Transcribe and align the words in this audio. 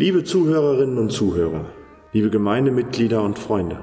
Liebe 0.00 0.22
Zuhörerinnen 0.22 0.96
und 0.96 1.10
Zuhörer, 1.10 1.64
liebe 2.12 2.30
Gemeindemitglieder 2.30 3.20
und 3.20 3.36
Freunde. 3.36 3.82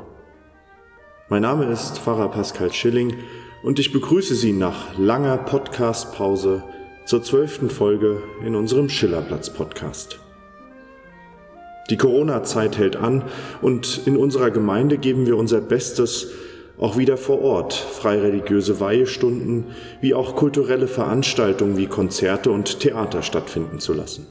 Mein 1.27 1.41
Name 1.41 1.65
ist 1.65 1.99
Pfarrer 1.99 2.29
Pascal 2.29 2.71
Schilling 2.71 3.15
und 3.63 3.79
ich 3.79 3.91
begrüße 3.91 4.33
Sie 4.33 4.53
nach 4.53 4.97
langer 4.97 5.35
Podcast-Pause 5.35 6.63
zur 7.03 7.21
zwölften 7.21 7.69
Folge 7.69 8.23
in 8.45 8.55
unserem 8.55 8.87
Schillerplatz-Podcast. 8.87 10.21
Die 11.89 11.97
Corona-Zeit 11.97 12.77
hält 12.77 12.95
an 12.95 13.25
und 13.61 14.03
in 14.05 14.15
unserer 14.15 14.51
Gemeinde 14.51 14.97
geben 14.97 15.25
wir 15.25 15.35
unser 15.35 15.59
Bestes, 15.59 16.29
auch 16.77 16.97
wieder 16.97 17.17
vor 17.17 17.41
Ort 17.41 17.73
freireligiöse 17.73 18.79
Weihestunden 18.79 19.65
wie 19.99 20.13
auch 20.13 20.37
kulturelle 20.37 20.87
Veranstaltungen 20.87 21.75
wie 21.75 21.87
Konzerte 21.87 22.51
und 22.51 22.79
Theater 22.79 23.21
stattfinden 23.21 23.81
zu 23.81 23.91
lassen. 23.91 24.27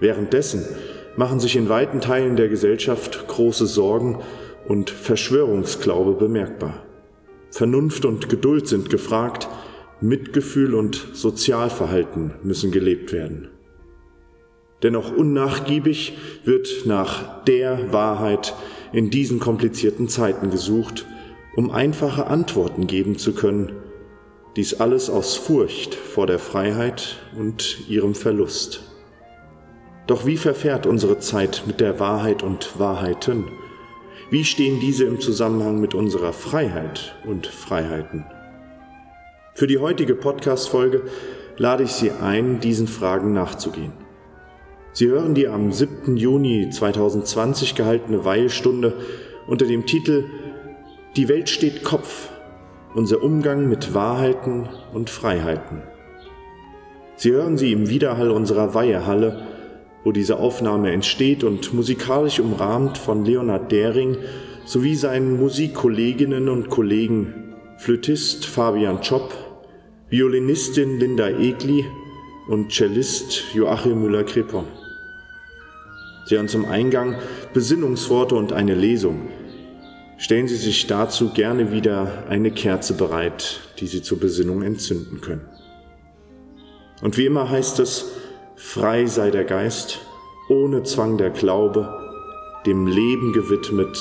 Währenddessen 0.00 0.64
machen 1.16 1.40
sich 1.40 1.56
in 1.56 1.68
weiten 1.68 2.00
Teilen 2.00 2.36
der 2.36 2.48
Gesellschaft 2.48 3.26
große 3.26 3.66
Sorgen 3.66 4.20
und 4.66 4.90
Verschwörungsglaube 4.90 6.12
bemerkbar. 6.12 6.84
Vernunft 7.50 8.04
und 8.04 8.28
Geduld 8.28 8.68
sind 8.68 8.90
gefragt, 8.90 9.48
Mitgefühl 10.00 10.74
und 10.74 11.08
Sozialverhalten 11.14 12.34
müssen 12.42 12.70
gelebt 12.70 13.12
werden. 13.12 13.48
Dennoch 14.82 15.10
unnachgiebig 15.10 16.16
wird 16.44 16.86
nach 16.86 17.44
der 17.44 17.92
Wahrheit 17.92 18.54
in 18.92 19.10
diesen 19.10 19.40
komplizierten 19.40 20.08
Zeiten 20.08 20.50
gesucht, 20.50 21.04
um 21.56 21.72
einfache 21.72 22.28
Antworten 22.28 22.86
geben 22.86 23.18
zu 23.18 23.32
können, 23.32 23.72
dies 24.54 24.74
alles 24.74 25.10
aus 25.10 25.34
Furcht 25.36 25.94
vor 25.94 26.28
der 26.28 26.38
Freiheit 26.38 27.16
und 27.36 27.88
ihrem 27.88 28.14
Verlust. 28.14 28.87
Doch 30.08 30.24
wie 30.24 30.38
verfährt 30.38 30.86
unsere 30.86 31.18
Zeit 31.18 31.64
mit 31.66 31.80
der 31.80 32.00
Wahrheit 32.00 32.42
und 32.42 32.78
Wahrheiten? 32.78 33.44
Wie 34.30 34.42
stehen 34.42 34.80
diese 34.80 35.04
im 35.04 35.20
Zusammenhang 35.20 35.80
mit 35.80 35.94
unserer 35.94 36.32
Freiheit 36.32 37.14
und 37.26 37.46
Freiheiten? 37.46 38.24
Für 39.54 39.66
die 39.66 39.76
heutige 39.76 40.14
Podcast-Folge 40.14 41.02
lade 41.58 41.82
ich 41.82 41.92
Sie 41.92 42.10
ein, 42.10 42.58
diesen 42.58 42.88
Fragen 42.88 43.34
nachzugehen. 43.34 43.92
Sie 44.92 45.08
hören 45.08 45.34
die 45.34 45.46
am 45.46 45.72
7. 45.72 46.16
Juni 46.16 46.70
2020 46.70 47.74
gehaltene 47.74 48.24
Weihestunde 48.24 48.94
unter 49.46 49.66
dem 49.66 49.84
Titel 49.84 50.24
Die 51.16 51.28
Welt 51.28 51.50
steht 51.50 51.84
Kopf, 51.84 52.30
unser 52.94 53.22
Umgang 53.22 53.68
mit 53.68 53.92
Wahrheiten 53.92 54.70
und 54.94 55.10
Freiheiten. 55.10 55.82
Sie 57.16 57.32
hören 57.32 57.58
sie 57.58 57.72
im 57.72 57.90
Widerhall 57.90 58.30
unserer 58.30 58.72
Weihehalle, 58.72 59.47
wo 60.04 60.12
diese 60.12 60.38
Aufnahme 60.38 60.92
entsteht 60.92 61.44
und 61.44 61.74
musikalisch 61.74 62.40
umrahmt 62.40 62.98
von 62.98 63.24
Leonard 63.24 63.70
Dering 63.72 64.16
sowie 64.64 64.94
seinen 64.94 65.38
Musikkolleginnen 65.38 66.48
und 66.48 66.68
Kollegen 66.68 67.54
Flötist 67.78 68.44
Fabian 68.44 69.00
Chopp, 69.00 69.34
Violinistin 70.10 70.98
Linda 70.98 71.28
Egli 71.28 71.84
und 72.48 72.72
Cellist 72.72 73.44
Joachim 73.54 74.02
Müller-Krepon. 74.02 74.64
Sie 76.26 76.34
hören 76.34 76.48
zum 76.48 76.66
Eingang 76.66 77.16
Besinnungsworte 77.54 78.34
und 78.34 78.52
eine 78.52 78.74
Lesung. 78.74 79.28
Stellen 80.18 80.48
Sie 80.48 80.56
sich 80.56 80.86
dazu 80.86 81.32
gerne 81.32 81.72
wieder 81.72 82.24
eine 82.28 82.50
Kerze 82.50 82.94
bereit, 82.94 83.60
die 83.78 83.86
Sie 83.86 84.02
zur 84.02 84.18
Besinnung 84.18 84.62
entzünden 84.62 85.20
können. 85.20 85.48
Und 87.00 87.16
wie 87.16 87.26
immer 87.26 87.48
heißt 87.48 87.78
es, 87.78 88.12
frei 88.58 89.06
sei 89.06 89.30
der 89.30 89.44
Geist, 89.44 90.00
ohne 90.48 90.82
Zwang 90.82 91.16
der 91.16 91.30
Glaube, 91.30 91.88
dem 92.66 92.86
Leben 92.86 93.32
gewidmet 93.32 93.96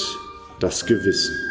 das 0.60 0.86
Gewissen. 0.86 1.47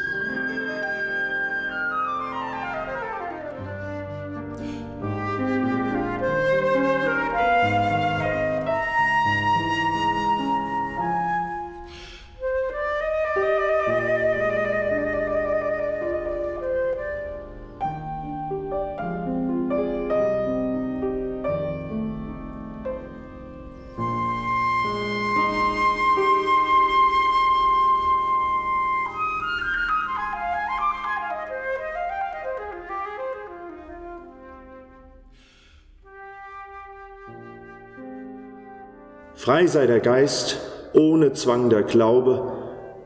Frei 39.46 39.68
sei 39.68 39.86
der 39.86 40.00
Geist, 40.00 40.58
ohne 40.92 41.32
Zwang 41.32 41.70
der 41.70 41.84
Glaube, 41.84 42.52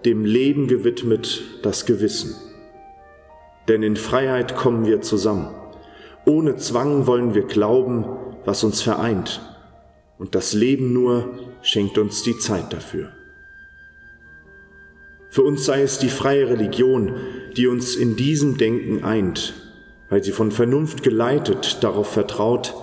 dem 0.06 0.24
Leben 0.24 0.68
gewidmet 0.68 1.42
das 1.60 1.84
Gewissen. 1.84 2.34
Denn 3.68 3.82
in 3.82 3.94
Freiheit 3.94 4.56
kommen 4.56 4.86
wir 4.86 5.02
zusammen. 5.02 5.54
Ohne 6.24 6.56
Zwang 6.56 7.06
wollen 7.06 7.34
wir 7.34 7.42
glauben, 7.42 8.06
was 8.46 8.64
uns 8.64 8.80
vereint. 8.80 9.42
Und 10.16 10.34
das 10.34 10.54
Leben 10.54 10.94
nur 10.94 11.28
schenkt 11.60 11.98
uns 11.98 12.22
die 12.22 12.38
Zeit 12.38 12.72
dafür. 12.72 13.10
Für 15.28 15.42
uns 15.42 15.66
sei 15.66 15.82
es 15.82 15.98
die 15.98 16.08
freie 16.08 16.48
Religion, 16.48 17.16
die 17.54 17.66
uns 17.66 17.96
in 17.96 18.16
diesem 18.16 18.56
Denken 18.56 19.04
eint, 19.04 19.52
weil 20.08 20.24
sie 20.24 20.32
von 20.32 20.52
Vernunft 20.52 21.02
geleitet 21.02 21.84
darauf 21.84 22.10
vertraut, 22.10 22.74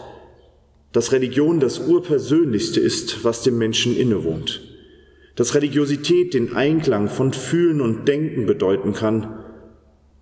dass 0.92 1.12
Religion 1.12 1.60
das 1.60 1.80
Urpersönlichste 1.80 2.80
ist, 2.80 3.24
was 3.24 3.44
dem 3.44 3.58
Menschen 3.58 3.96
innewohnt, 3.96 4.62
dass 5.36 5.54
Religiosität 5.54 6.34
den 6.34 6.56
Einklang 6.56 7.10
von 7.10 7.34
Fühlen 7.34 7.82
und 7.82 8.08
Denken 8.08 8.46
bedeuten 8.46 8.94
kann. 8.94 9.44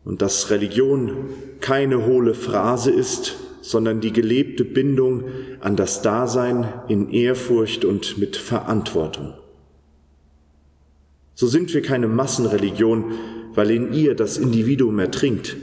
Und 0.04 0.22
dass 0.22 0.52
Religion 0.52 1.30
keine 1.62 2.06
hohle 2.06 2.36
Phrase 2.36 2.92
ist, 2.92 3.38
sondern 3.62 4.02
die 4.02 4.14
gelebte 4.14 4.64
Bindung 4.64 5.24
an 5.62 5.76
das 5.76 6.04
Dasein 6.04 6.72
in 6.88 7.10
Ehrfurcht 7.10 7.86
und 7.86 8.20
mit 8.20 8.36
Verantwortung. 8.36 9.34
So 11.34 11.48
sind 11.48 11.74
wir 11.74 11.82
keine 11.82 12.08
Massenreligion, 12.08 13.14
weil 13.56 13.72
in 13.72 13.94
ihr 13.94 14.14
das 14.16 14.38
Individuum 14.38 15.00
ertrinkt, 15.00 15.58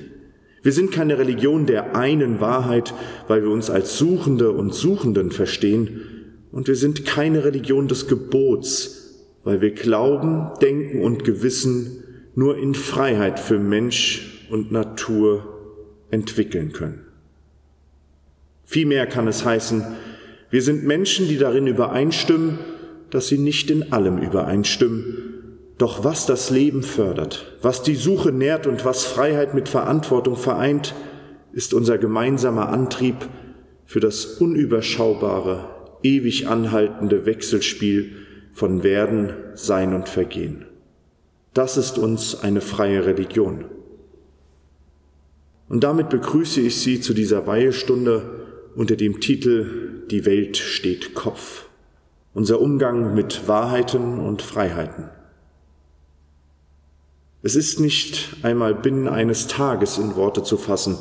wir 0.62 0.73
sind 0.73 0.93
keine 0.93 1.19
Religion 1.19 1.67
der 1.67 1.97
einen 1.97 2.41
Wahrheit, 2.41 2.95
weil 3.27 3.43
wir 3.43 3.50
uns 3.50 3.69
als 3.69 3.99
Suchende 3.99 4.53
und 4.53 4.73
Suchenden 4.75 5.33
verstehen. 5.33 6.03
Und 6.53 6.69
wir 6.69 6.77
sind 6.77 7.05
keine 7.05 7.45
Religion 7.45 7.89
des 7.89 8.06
Gebots, 8.06 9.25
weil 9.43 9.61
wir 9.61 9.73
Glauben, 9.73 10.50
Denken 10.61 11.03
und 11.03 11.25
Gewissen 11.25 12.05
nur 12.35 12.56
in 12.59 12.75
Freiheit 12.75 13.41
für 13.41 13.59
Mensch 13.59 14.47
und 14.50 14.70
Natur 14.70 15.49
entwickeln 16.11 16.73
können. 16.73 17.06
Vielmehr 18.64 19.06
kann 19.06 19.26
es 19.26 19.44
heißen, 19.44 19.85
wir 20.50 20.62
sind 20.62 20.85
Menschen, 20.85 21.29
die 21.29 21.38
darin 21.38 21.67
übereinstimmen, 21.67 22.59
dass 23.11 23.29
sie 23.29 23.38
nicht 23.38 23.70
in 23.70 23.93
allem 23.93 24.19
übereinstimmen, 24.19 25.31
doch 25.82 26.05
was 26.05 26.26
das 26.26 26.50
Leben 26.50 26.84
fördert, 26.84 27.56
was 27.61 27.82
die 27.82 27.96
Suche 27.96 28.31
nährt 28.31 28.69
und 28.69 28.84
was 28.84 29.05
Freiheit 29.05 29.52
mit 29.52 29.69
Verantwortung 29.69 30.37
vereint, 30.37 30.94
ist 31.52 31.75
unser 31.75 31.99
gemeinsamer 31.99 32.69
Antrieb 32.69 33.17
für 33.84 33.99
das 33.99 34.25
unüberschaubare, 34.25 35.69
ewig 36.05 36.46
anhaltende 36.46 37.26
Wechselspiel 37.26 38.12
von 38.52 38.84
Werden, 38.84 39.31
Sein 39.55 39.93
und 39.93 40.08
Vergehen. 40.08 40.67
Das 41.52 41.76
ist 41.76 41.99
uns 41.99 42.40
eine 42.44 42.61
freie 42.61 43.05
Religion. 43.05 43.64
Und 45.69 45.82
damit 45.82 46.11
begrüße 46.11 46.61
ich 46.61 46.76
Sie 46.76 47.00
zu 47.00 47.12
dieser 47.12 47.49
Weihestunde 47.49 48.23
unter 48.76 48.94
dem 48.94 49.19
Titel 49.19 50.05
Die 50.12 50.26
Welt 50.26 50.56
steht 50.56 51.14
Kopf. 51.14 51.67
Unser 52.35 52.61
Umgang 52.61 53.17
mit 53.17 53.49
Wahrheiten 53.49 54.20
und 54.20 54.43
Freiheiten. 54.43 55.11
Es 57.44 57.56
ist 57.56 57.81
nicht 57.81 58.37
einmal 58.43 58.73
binnen 58.73 59.09
eines 59.09 59.49
Tages 59.49 59.99
in 59.99 60.15
Worte 60.15 60.44
zu 60.44 60.56
fassen, 60.56 60.99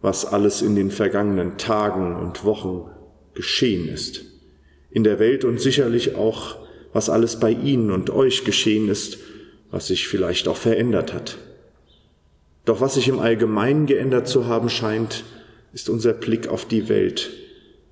was 0.00 0.24
alles 0.24 0.62
in 0.62 0.74
den 0.74 0.90
vergangenen 0.90 1.58
Tagen 1.58 2.16
und 2.16 2.44
Wochen 2.44 2.90
geschehen 3.34 3.88
ist. 3.88 4.24
In 4.90 5.04
der 5.04 5.18
Welt 5.18 5.44
und 5.44 5.60
sicherlich 5.60 6.14
auch, 6.14 6.56
was 6.94 7.10
alles 7.10 7.38
bei 7.38 7.50
Ihnen 7.50 7.90
und 7.90 8.08
euch 8.08 8.44
geschehen 8.44 8.88
ist, 8.88 9.18
was 9.70 9.88
sich 9.88 10.08
vielleicht 10.08 10.48
auch 10.48 10.56
verändert 10.56 11.12
hat. 11.12 11.36
Doch 12.64 12.80
was 12.80 12.94
sich 12.94 13.08
im 13.08 13.18
Allgemeinen 13.18 13.84
geändert 13.84 14.26
zu 14.26 14.46
haben 14.46 14.70
scheint, 14.70 15.24
ist 15.74 15.90
unser 15.90 16.14
Blick 16.14 16.48
auf 16.48 16.64
die 16.64 16.88
Welt 16.88 17.30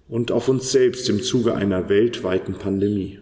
und 0.08 0.32
auf 0.32 0.48
uns 0.48 0.72
selbst 0.72 1.10
im 1.10 1.22
Zuge 1.22 1.54
einer 1.54 1.90
weltweiten 1.90 2.54
Pandemie. 2.54 3.18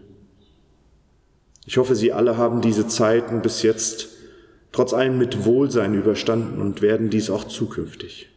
Ich 1.67 1.77
hoffe, 1.77 1.97
Sie 1.97 2.13
alle 2.13 2.37
haben 2.37 2.61
diese 2.61 2.87
Zeiten 2.87 3.43
bis 3.43 3.63
jetzt 3.63 4.14
trotz 4.75 4.93
allem 4.93 5.19
mit 5.19 5.45
Wohlsein 5.45 5.95
überstanden 5.95 6.61
und 6.61 6.83
werden 6.83 7.09
dies 7.09 7.31
auch 7.31 7.45
zukünftig. 7.45 8.29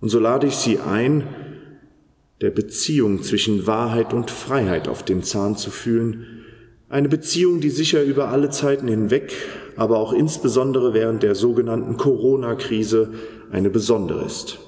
Und 0.00 0.08
so 0.08 0.18
lade 0.18 0.46
ich 0.46 0.54
Sie 0.54 0.78
ein, 0.78 1.28
der 2.40 2.48
Beziehung 2.48 3.22
zwischen 3.22 3.66
Wahrheit 3.66 4.14
und 4.14 4.30
Freiheit 4.30 4.88
auf 4.88 5.02
den 5.02 5.22
Zahn 5.22 5.58
zu 5.58 5.70
fühlen, 5.70 6.46
eine 6.88 7.10
Beziehung, 7.10 7.60
die 7.60 7.68
sicher 7.68 8.02
über 8.02 8.28
alle 8.28 8.48
Zeiten 8.48 8.88
hinweg, 8.88 9.34
aber 9.76 9.98
auch 9.98 10.14
insbesondere 10.14 10.94
während 10.94 11.22
der 11.22 11.34
sogenannten 11.34 11.98
Corona-Krise 11.98 13.12
eine 13.52 13.68
besondere 13.68 14.24
ist. 14.24 14.58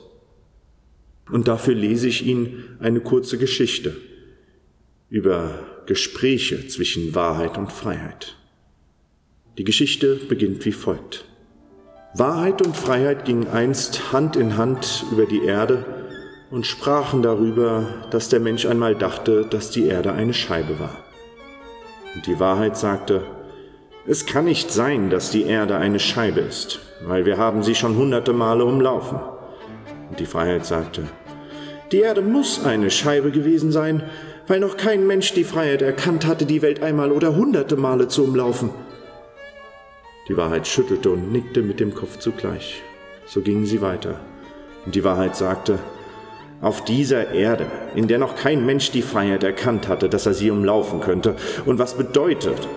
Und 1.31 1.49
dafür 1.49 1.75
lese 1.75 2.09
ich 2.09 2.27
Ihnen 2.27 2.77
eine 2.79 3.01
kurze 3.01 3.39
Geschichte 3.39 3.97
über 5.09 5.61
Gespräche 5.87 6.69
zwischen 6.69 7.15
Wahrheit 7.15 7.57
und 7.57 7.73
Freiheit. 7.73 8.37
Die 9.59 9.65
Geschichte 9.65 10.17
beginnt 10.17 10.65
wie 10.65 10.73
folgt. 10.73 11.27
Wahrheit 12.15 12.65
und 12.65 12.75
Freiheit 12.75 13.27
gingen 13.27 13.49
einst 13.49 14.11
Hand 14.11 14.35
in 14.35 14.57
Hand 14.57 15.05
über 15.13 15.27
die 15.27 15.45
Erde 15.45 15.85
und 16.51 16.67
sprachen 16.67 17.21
darüber, 17.21 17.87
dass 18.11 18.31
der 18.31 18.41
Mensch 18.41 18.65
einmal 18.65 18.95
dachte, 18.95 19.45
dass 19.45 19.71
die 19.71 19.87
Erde 19.87 20.13
eine 20.13 20.33
Scheibe 20.33 20.81
war. 20.81 20.97
Und 22.15 22.27
die 22.27 22.41
Wahrheit 22.41 22.79
sagte, 22.79 23.25
es 24.07 24.25
kann 24.25 24.47
nicht 24.47 24.71
sein, 24.71 25.11
dass 25.11 25.31
die 25.31 25.43
Erde 25.43 25.77
eine 25.77 26.01
Scheibe 26.01 26.41
ist, 26.41 26.81
weil 27.05 27.27
wir 27.27 27.37
haben 27.37 27.63
sie 27.63 27.75
schon 27.75 27.97
hunderte 27.97 28.33
Male 28.33 28.65
umlaufen. 28.65 29.19
Und 30.09 30.19
die 30.19 30.27
Freiheit 30.27 30.65
sagte, 30.65 31.03
die 31.93 32.01
Erde 32.01 32.23
muss 32.23 32.65
eine 32.65 32.91
Scheibe 32.91 33.31
gewesen 33.31 33.71
sein, 33.71 34.03
weil 34.47 34.61
noch 34.61 34.79
kein 34.79 35.07
Mensch 35.07 35.35
die 35.35 35.45
Freiheit 35.45 35.83
erkannt 35.83 36.27
hatte, 36.27 36.47
die 36.47 36.63
Welt 36.63 36.83
einmal 36.83 37.13
oder 37.13 37.37
hunderte 37.37 37.77
Male 37.77 38.09
zu 38.09 38.25
umlaufen. 38.25 38.71
Die 40.29 40.37
Wahrheit 40.37 40.69
schüttelte 40.69 41.11
und 41.11 41.33
nickte 41.33 41.63
mit 41.63 41.81
dem 41.81 41.95
Kopf 41.95 42.19
zugleich. 42.19 42.83
So 43.27 43.41
gingen 43.41 43.67
sie 43.67 43.81
weiter. 43.81 44.21
Und 44.85 44.95
die 44.95 45.05
Wahrheit 45.05 45.37
sagte, 45.37 45.79
auf 46.61 46.85
dieser 46.85 47.33
Erde, 47.33 47.67
in 47.97 48.07
der 48.07 48.19
noch 48.19 48.37
kein 48.37 48.65
Mensch 48.65 48.93
die 48.93 49.03
Freiheit 49.03 49.43
erkannt 49.43 49.89
hatte, 49.89 50.09
dass 50.09 50.27
er 50.27 50.35
sie 50.35 50.51
umlaufen 50.51 51.01
könnte, 51.01 51.35
und 51.67 51.81
was 51.81 51.95
bedeutet, 51.95 52.69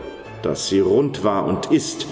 dass 0.41 0.69
sie 0.69 0.79
rund 0.79 1.23
war 1.23 1.45
und 1.45 1.71
ist, 1.71 2.07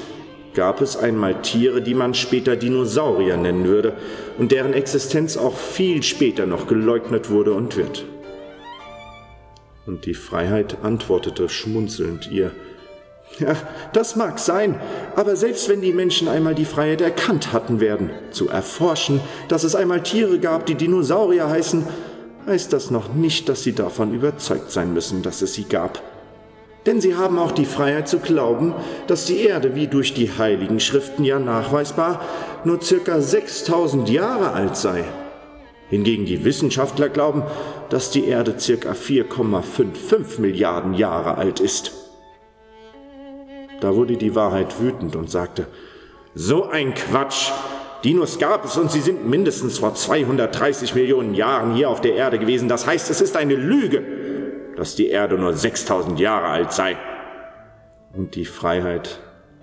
gab 0.54 0.82
es 0.82 0.96
einmal 0.96 1.42
Tiere, 1.42 1.82
die 1.82 1.96
man 1.96 2.14
später 2.14 2.56
Dinosaurier 2.56 3.38
nennen 3.38 3.66
würde 3.66 3.94
und 4.38 4.52
deren 4.52 4.74
Existenz 4.74 5.36
auch 5.36 5.56
viel 5.56 6.04
später 6.04 6.46
noch 6.46 6.68
geleugnet 6.68 7.32
wurde 7.32 7.54
und 7.54 7.76
wird. 7.76 8.06
Und 9.88 10.06
die 10.06 10.14
Freiheit 10.14 10.78
antwortete 10.84 11.50
schmunzelnd 11.50 12.32
ihr, 12.32 12.52
ja, 13.40 13.56
das 13.94 14.16
mag 14.16 14.40
sein, 14.40 14.80
aber 15.16 15.36
selbst 15.36 15.68
wenn 15.70 15.82
die 15.82 15.94
Menschen 15.94 16.28
einmal 16.28 16.56
die 16.56 16.66
Freiheit 16.66 17.02
erkannt 17.02 17.54
hatten 17.54 17.80
werden, 17.80 18.12
zu 18.32 18.50
erforschen, 18.50 19.22
dass 19.48 19.64
es 19.64 19.76
einmal 19.76 20.04
Tiere 20.04 20.40
gab, 20.40 20.66
die 20.66 20.76
Dinosaurier 20.76 21.50
heißen, 21.50 21.86
heißt 22.46 22.74
das 22.74 22.92
noch 22.92 23.14
nicht, 23.14 23.50
dass 23.50 23.64
sie 23.64 23.74
davon 23.74 24.14
überzeugt 24.14 24.72
sein 24.72 24.94
müssen, 24.94 25.24
dass 25.24 25.42
es 25.42 25.54
sie 25.54 25.64
gab. 25.64 26.02
Denn 26.86 27.00
sie 27.00 27.16
haben 27.16 27.40
auch 27.40 27.54
die 27.54 27.66
Freiheit 27.66 28.10
zu 28.10 28.20
glauben, 28.20 28.76
dass 29.08 29.26
die 29.26 29.40
Erde, 29.40 29.74
wie 29.74 29.88
durch 29.88 30.14
die 30.14 30.32
heiligen 30.38 30.82
Schriften 30.82 31.24
ja 31.24 31.40
nachweisbar, 31.40 32.22
nur 32.66 32.82
circa 32.82 33.22
6000 33.22 34.10
Jahre 34.10 34.52
alt 34.52 34.76
sei. 34.76 35.06
Hingegen 35.90 36.26
die 36.26 36.44
Wissenschaftler 36.44 37.08
glauben, 37.08 37.44
dass 37.90 38.12
die 38.12 38.26
Erde 38.26 38.56
circa 38.60 38.92
4,55 38.92 40.42
Milliarden 40.42 40.94
Jahre 40.94 41.38
alt 41.38 41.62
ist. 41.62 42.03
Da 43.84 43.94
wurde 43.96 44.16
die 44.16 44.34
Wahrheit 44.34 44.80
wütend 44.80 45.18
und 45.18 45.30
sagte, 45.30 45.68
so 46.34 46.70
ein 46.70 46.94
Quatsch! 46.94 47.52
Dinos 48.06 48.40
gab 48.40 48.64
es 48.64 48.78
und 48.78 48.90
sie 48.90 49.02
sind 49.02 49.28
mindestens 49.28 49.80
vor 49.80 49.94
230 49.94 50.96
Millionen 50.96 51.34
Jahren 51.34 51.76
hier 51.76 51.90
auf 51.90 52.00
der 52.00 52.16
Erde 52.16 52.40
gewesen. 52.40 52.70
Das 52.70 52.88
heißt, 52.88 53.10
es 53.10 53.20
ist 53.20 53.36
eine 53.36 53.56
Lüge, 53.56 54.02
dass 54.78 54.96
die 54.96 55.10
Erde 55.10 55.38
nur 55.38 55.52
6000 55.52 56.18
Jahre 56.18 56.48
alt 56.48 56.72
sei. 56.72 56.98
Und 58.14 58.36
die 58.36 58.46
Freiheit 58.46 59.20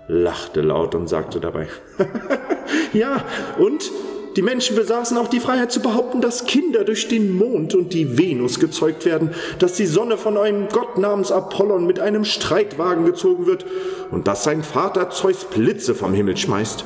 lachte 0.07 0.61
laut 0.61 0.93
und 0.93 1.07
sagte 1.07 1.39
dabei, 1.39 1.67
ja, 2.93 3.25
und 3.57 3.91
die 4.35 4.41
Menschen 4.41 4.75
besaßen 4.75 5.17
auch 5.17 5.27
die 5.27 5.39
Freiheit 5.39 5.71
zu 5.71 5.81
behaupten, 5.81 6.21
dass 6.21 6.45
Kinder 6.45 6.83
durch 6.85 7.07
den 7.07 7.35
Mond 7.37 7.75
und 7.75 7.93
die 7.93 8.17
Venus 8.17 8.59
gezeugt 8.59 9.05
werden, 9.05 9.31
dass 9.59 9.73
die 9.73 9.85
Sonne 9.85 10.17
von 10.17 10.37
einem 10.37 10.69
Gott 10.69 10.97
namens 10.97 11.31
Apollon 11.31 11.85
mit 11.85 11.99
einem 11.99 12.23
Streitwagen 12.23 13.05
gezogen 13.05 13.45
wird 13.45 13.65
und 14.09 14.27
dass 14.27 14.43
sein 14.43 14.63
Vater 14.63 15.09
Zeus 15.09 15.45
Blitze 15.45 15.95
vom 15.95 16.13
Himmel 16.13 16.37
schmeißt. 16.37 16.85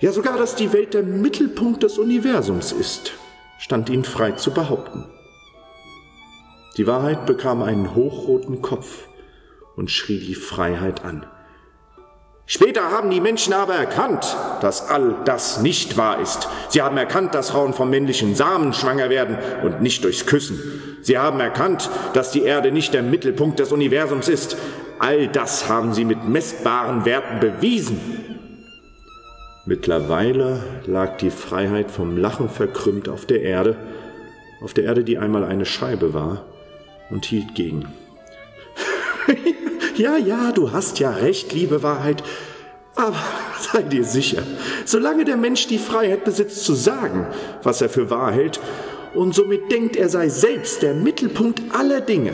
Ja 0.00 0.12
sogar, 0.12 0.36
dass 0.36 0.56
die 0.56 0.72
Welt 0.72 0.94
der 0.94 1.02
Mittelpunkt 1.02 1.82
des 1.82 1.98
Universums 1.98 2.72
ist, 2.72 3.12
stand 3.58 3.88
ihnen 3.88 4.04
frei 4.04 4.32
zu 4.32 4.50
behaupten. 4.50 5.06
Die 6.76 6.86
Wahrheit 6.86 7.26
bekam 7.26 7.62
einen 7.62 7.94
hochroten 7.94 8.62
Kopf 8.62 9.06
und 9.76 9.90
schrie 9.90 10.18
die 10.18 10.34
Freiheit 10.34 11.04
an. 11.04 11.26
Später 12.46 12.90
haben 12.90 13.10
die 13.10 13.20
Menschen 13.20 13.52
aber 13.52 13.74
erkannt, 13.74 14.36
dass 14.60 14.88
all 14.88 15.14
das 15.24 15.60
nicht 15.60 15.96
wahr 15.96 16.20
ist. 16.20 16.48
Sie 16.68 16.82
haben 16.82 16.96
erkannt, 16.96 17.34
dass 17.34 17.50
Frauen 17.50 17.72
vom 17.72 17.88
männlichen 17.88 18.34
Samen 18.34 18.72
schwanger 18.72 19.10
werden 19.10 19.38
und 19.62 19.80
nicht 19.80 20.04
durchs 20.04 20.26
Küssen. 20.26 20.60
Sie 21.02 21.18
haben 21.18 21.40
erkannt, 21.40 21.88
dass 22.14 22.32
die 22.32 22.42
Erde 22.42 22.72
nicht 22.72 22.94
der 22.94 23.02
Mittelpunkt 23.02 23.58
des 23.58 23.72
Universums 23.72 24.28
ist. 24.28 24.56
All 24.98 25.28
das 25.28 25.68
haben 25.68 25.94
sie 25.94 26.04
mit 26.04 26.28
messbaren 26.28 27.04
Werten 27.04 27.40
bewiesen. 27.40 28.00
Mittlerweile 29.64 30.60
lag 30.86 31.18
die 31.18 31.30
Freiheit 31.30 31.90
vom 31.90 32.16
Lachen 32.16 32.48
verkrümmt 32.48 33.08
auf 33.08 33.26
der 33.26 33.42
Erde, 33.42 33.76
auf 34.60 34.74
der 34.74 34.84
Erde, 34.84 35.04
die 35.04 35.18
einmal 35.18 35.44
eine 35.44 35.64
Scheibe 35.64 36.12
war, 36.12 36.44
und 37.10 37.24
hielt 37.24 37.54
gegen. 37.54 37.86
Ja, 40.02 40.16
ja, 40.16 40.50
du 40.50 40.72
hast 40.72 40.98
ja 40.98 41.10
recht, 41.12 41.52
liebe 41.52 41.84
Wahrheit. 41.84 42.24
Aber 42.96 43.22
sei 43.72 43.82
dir 43.82 44.02
sicher, 44.02 44.42
solange 44.84 45.24
der 45.24 45.36
Mensch 45.36 45.68
die 45.68 45.78
Freiheit 45.78 46.24
besitzt 46.24 46.64
zu 46.64 46.74
sagen, 46.74 47.28
was 47.62 47.80
er 47.80 47.88
für 47.88 48.10
wahr 48.10 48.32
hält, 48.32 48.58
und 49.14 49.32
somit 49.32 49.70
denkt, 49.70 49.94
er 49.94 50.08
sei 50.08 50.28
selbst 50.28 50.82
der 50.82 50.94
Mittelpunkt 50.94 51.62
aller 51.72 52.00
Dinge, 52.00 52.32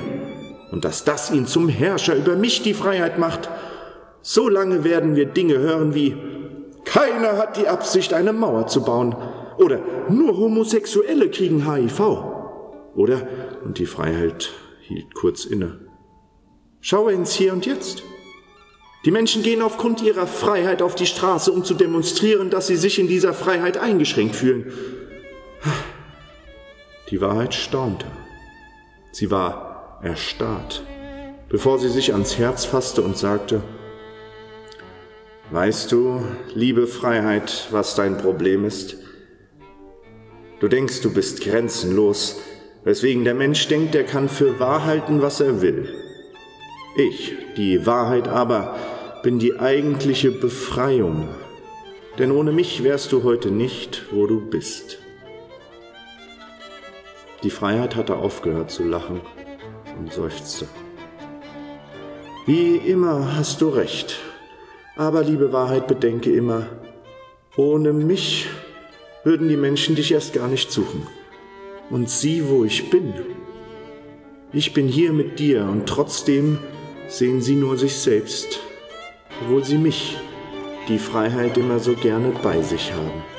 und 0.72 0.87
dass 0.87 1.04
das 1.04 1.30
ihn 1.30 1.46
zum 1.46 1.68
Herrscher 1.68 2.16
über 2.16 2.37
mich 2.37 2.62
die 2.62 2.72
Freiheit 2.72 3.18
macht, 3.18 3.50
solange 4.22 4.82
werden 4.82 5.14
wir 5.14 5.26
Dinge 5.26 5.58
hören 5.58 5.94
wie 5.94 6.16
keiner 6.87 7.37
hat 7.37 7.58
die 7.58 7.68
Absicht, 7.68 8.14
eine 8.14 8.32
Mauer 8.32 8.66
zu 8.68 8.82
bauen, 8.82 9.14
oder 9.58 9.80
nur 10.08 10.38
Homosexuelle 10.38 11.28
kriegen 11.28 11.70
HIV, 11.70 12.00
oder, 12.94 13.28
und 13.62 13.76
die 13.78 13.84
Freiheit 13.84 14.52
hielt 14.80 15.14
kurz 15.14 15.44
inne, 15.44 15.88
Schaue 16.80 17.12
ins 17.12 17.35
Hier 17.35 17.52
und 17.52 17.66
Jetzt. 17.66 18.02
Die 19.04 19.11
Menschen 19.11 19.42
gehen 19.42 19.62
aufgrund 19.62 20.02
ihrer 20.02 20.26
Freiheit 20.26 20.82
auf 20.82 20.94
die 20.94 21.06
Straße, 21.06 21.52
um 21.52 21.64
zu 21.64 21.75
demonstrieren, 21.75 22.50
dass 22.50 22.66
sie 22.66 22.76
sich 22.76 22.99
in 22.99 23.08
dieser 23.08 23.32
Freiheit 23.32 23.76
eingeschränkt 23.78 24.37
fühlen. 24.37 24.73
Die 27.11 27.20
Wahrheit 27.20 27.54
staunte. 27.54 28.06
Sie 29.12 29.30
war 29.30 30.00
erstarrt, 30.02 30.82
bevor 31.49 31.78
sie 31.78 31.88
sich 31.88 32.12
ans 32.12 32.38
Herz 32.38 32.64
fasste 32.64 33.02
und 33.02 33.16
sagte, 33.16 33.62
Weißt 35.50 35.90
du, 35.92 36.23
liebe 36.54 36.87
Freiheit, 36.87 37.68
was 37.70 37.94
dein 37.94 38.18
Problem 38.18 38.66
ist? 38.66 38.97
Du 40.61 40.68
denkst, 40.68 41.00
du 41.00 41.14
bist 41.14 41.40
grenzenlos, 41.40 42.38
weswegen 42.85 43.25
der 43.25 43.35
Mensch 43.35 43.66
denkt, 43.68 43.94
er 43.94 44.04
kann 44.04 44.28
für 44.28 44.61
wahr 44.61 44.85
halten, 44.85 45.23
was 45.23 45.40
er 45.40 45.62
will. 45.62 45.88
Ich, 46.99 47.37
die 47.57 47.87
Wahrheit 47.87 48.26
aber, 48.26 48.75
bin 49.23 49.38
die 49.38 49.61
eigentliche 49.61 50.33
Befreiung, 50.33 51.28
denn 52.19 52.33
ohne 52.33 52.50
mich 52.50 52.83
wärst 52.83 53.12
du 53.12 53.23
heute 53.23 53.52
nicht, 53.52 54.07
wo 54.11 54.26
du 54.26 54.40
bist. 54.40 54.99
Die 57.45 57.50
Freiheit 57.50 57.95
hatte 57.95 58.17
aufgehört 58.17 58.73
zu 58.73 58.83
lachen 58.83 59.21
und 59.97 60.12
seufzte. 60.12 60.67
Wie 62.47 62.75
immer 62.75 63.37
hast 63.37 63.61
du 63.61 63.69
recht, 63.69 64.19
aber 64.97 65.23
liebe 65.23 65.52
Wahrheit, 65.52 65.87
bedenke 65.87 66.33
immer, 66.33 66.67
ohne 67.57 67.93
mich 67.93 68.49
würden 69.23 69.49
die 69.49 69.57
Menschen 69.57 69.95
dich 69.95 70.11
erst 70.11 70.33
gar 70.33 70.49
nicht 70.49 70.73
suchen. 70.73 71.07
Und 71.90 72.11
sieh, 72.11 72.49
wo 72.49 72.64
ich 72.64 72.90
bin. 72.90 73.14
Ich 74.52 74.75
bin 74.75 74.88
hier 74.88 75.12
mit 75.12 75.38
dir 75.38 75.62
und 75.62 75.87
trotzdem 75.87 76.59
sehen 77.09 77.41
sie 77.41 77.57
nur 77.57 77.77
sich 77.77 77.97
selbst, 77.97 78.61
obwohl 79.43 79.65
sie 79.65 79.79
mich, 79.79 80.17
die 80.88 80.99
Freiheit 80.99 81.57
immer 81.59 81.79
so 81.79 81.95
gerne 81.95 82.33
bei 82.43 82.62
sich 82.62 82.93
haben. 82.93 83.38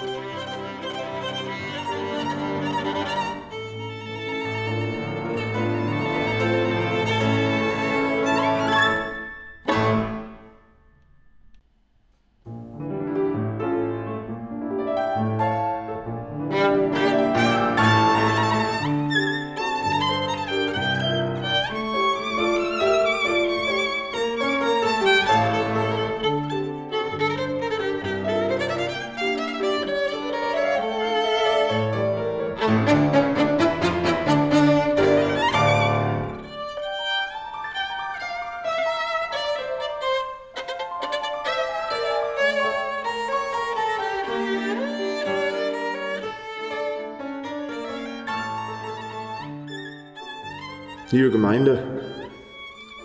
Liebe 51.19 51.31
Gemeinde, 51.31 51.83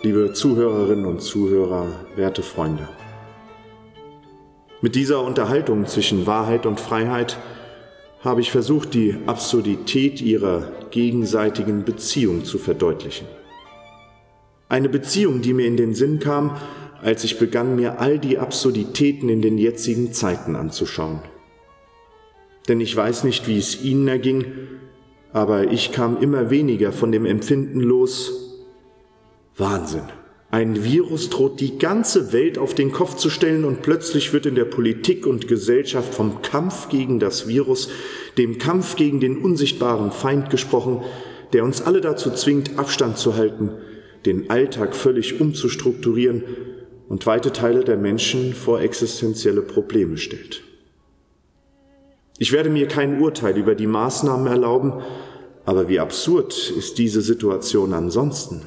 liebe 0.01 0.31
Zuhörerinnen 0.31 1.05
und 1.05 1.21
Zuhörer, 1.21 2.05
werte 2.15 2.43
Freunde. 2.43 2.87
Mit 4.79 4.95
dieser 4.95 5.21
Unterhaltung 5.21 5.85
zwischen 5.85 6.25
Wahrheit 6.25 6.65
und 6.65 6.79
Freiheit 6.79 7.37
habe 8.21 8.39
ich 8.39 8.51
versucht, 8.51 8.93
die 8.93 9.17
Absurdität 9.25 10.21
ihrer 10.21 10.71
gegenseitigen 10.91 11.83
Beziehung 11.83 12.45
zu 12.45 12.57
verdeutlichen. 12.57 13.27
Eine 14.69 14.87
Beziehung, 14.87 15.41
die 15.41 15.51
mir 15.51 15.67
in 15.67 15.75
den 15.75 15.93
Sinn 15.93 16.19
kam, 16.19 16.55
als 17.01 17.25
ich 17.25 17.37
begann, 17.37 17.75
mir 17.75 17.99
all 17.99 18.17
die 18.17 18.37
Absurditäten 18.37 19.27
in 19.27 19.41
den 19.41 19.57
jetzigen 19.57 20.13
Zeiten 20.13 20.55
anzuschauen. 20.55 21.19
Denn 22.69 22.79
ich 22.79 22.95
weiß 22.95 23.25
nicht, 23.25 23.49
wie 23.49 23.57
es 23.57 23.83
Ihnen 23.83 24.07
erging, 24.07 24.45
aber 25.35 25.69
ich 25.69 25.91
kam 25.91 26.21
immer 26.21 26.49
weniger 26.49 26.93
von 26.93 27.11
dem 27.11 27.25
Empfinden 27.25 27.81
los. 27.81 28.55
Wahnsinn. 29.57 30.03
Ein 30.49 30.85
Virus 30.85 31.29
droht 31.29 31.59
die 31.59 31.77
ganze 31.77 32.31
Welt 32.31 32.57
auf 32.57 32.73
den 32.73 32.93
Kopf 32.93 33.17
zu 33.17 33.29
stellen 33.29 33.65
und 33.65 33.81
plötzlich 33.81 34.31
wird 34.31 34.45
in 34.45 34.55
der 34.55 34.63
Politik 34.63 35.27
und 35.27 35.49
Gesellschaft 35.49 36.13
vom 36.13 36.41
Kampf 36.41 36.87
gegen 36.87 37.19
das 37.19 37.49
Virus, 37.49 37.89
dem 38.37 38.59
Kampf 38.59 38.95
gegen 38.95 39.19
den 39.19 39.39
unsichtbaren 39.39 40.13
Feind 40.13 40.49
gesprochen, 40.49 41.03
der 41.51 41.65
uns 41.65 41.81
alle 41.81 41.99
dazu 41.99 42.31
zwingt, 42.31 42.79
Abstand 42.79 43.17
zu 43.17 43.35
halten, 43.35 43.71
den 44.25 44.49
Alltag 44.49 44.95
völlig 44.95 45.41
umzustrukturieren 45.41 46.45
und 47.09 47.25
weite 47.25 47.51
Teile 47.51 47.83
der 47.83 47.97
Menschen 47.97 48.53
vor 48.53 48.79
existenzielle 48.79 49.63
Probleme 49.63 50.15
stellt. 50.15 50.64
Ich 52.37 52.51
werde 52.51 52.69
mir 52.69 52.87
kein 52.87 53.21
Urteil 53.21 53.57
über 53.57 53.75
die 53.75 53.87
Maßnahmen 53.87 54.47
erlauben, 54.47 54.93
aber 55.63 55.87
wie 55.87 55.99
absurd 55.99 56.69
ist 56.77 56.97
diese 56.97 57.21
Situation 57.21 57.93
ansonsten? 57.93 58.61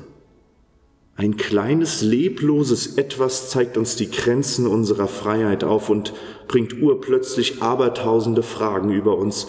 Ein 1.16 1.36
kleines, 1.36 2.00
lebloses 2.00 2.96
Etwas 2.96 3.50
zeigt 3.50 3.76
uns 3.76 3.96
die 3.96 4.10
Grenzen 4.10 4.66
unserer 4.66 5.08
Freiheit 5.08 5.64
auf 5.64 5.90
und 5.90 6.14
bringt 6.46 6.80
urplötzlich 6.80 7.60
abertausende 7.60 8.42
Fragen 8.42 8.90
über 8.90 9.18
uns, 9.18 9.48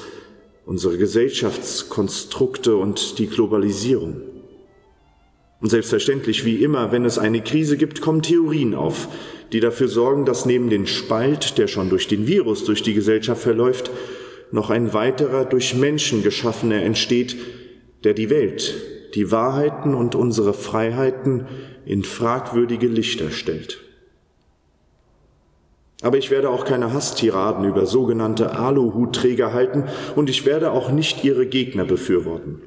unsere 0.65 0.97
Gesellschaftskonstrukte 0.97 2.75
und 2.75 3.19
die 3.19 3.27
Globalisierung. 3.27 4.21
Und 5.61 5.69
selbstverständlich, 5.69 6.43
wie 6.43 6.63
immer, 6.63 6.91
wenn 6.91 7.05
es 7.05 7.19
eine 7.19 7.41
Krise 7.41 7.77
gibt, 7.77 8.01
kommen 8.01 8.21
Theorien 8.21 8.75
auf, 8.75 9.07
die 9.51 9.59
dafür 9.59 9.87
sorgen, 9.87 10.25
dass 10.25 10.45
neben 10.45 10.69
den 10.69 10.87
Spalt, 10.87 11.57
der 11.57 11.67
schon 11.67 11.89
durch 11.89 12.07
den 12.07 12.27
Virus 12.27 12.65
durch 12.65 12.83
die 12.83 12.93
Gesellschaft 12.93 13.41
verläuft, 13.41 13.91
noch 14.51 14.69
ein 14.69 14.93
weiterer 14.93 15.45
durch 15.45 15.75
Menschen 15.75 16.23
geschaffener 16.23 16.81
entsteht, 16.81 17.35
der 18.03 18.13
die 18.13 18.29
Welt, 18.29 18.75
die 19.15 19.31
Wahrheiten 19.31 19.93
und 19.93 20.15
unsere 20.15 20.53
Freiheiten 20.53 21.47
in 21.85 22.03
fragwürdige 22.03 22.87
Lichter 22.87 23.31
stellt. 23.31 23.79
Aber 26.01 26.17
ich 26.17 26.31
werde 26.31 26.49
auch 26.49 26.63
keine 26.63 26.93
Hasstiraden 26.93 27.65
über 27.65 27.85
sogenannte 27.85 28.57
Aluhutträger 28.57 29.51
halten 29.51 29.83
und 30.15 30.29
ich 30.29 30.45
werde 30.45 30.71
auch 30.71 30.91
nicht 30.91 31.23
ihre 31.25 31.45
Gegner 31.45 31.83
befürworten. 31.83 32.61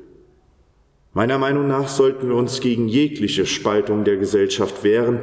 Meiner 1.15 1.39
Meinung 1.39 1.67
nach 1.67 1.89
sollten 1.89 2.29
wir 2.29 2.37
uns 2.37 2.61
gegen 2.61 2.89
jegliche 2.89 3.47
Spaltung 3.47 4.05
der 4.05 4.17
Gesellschaft 4.17 4.85
wehren 4.85 5.21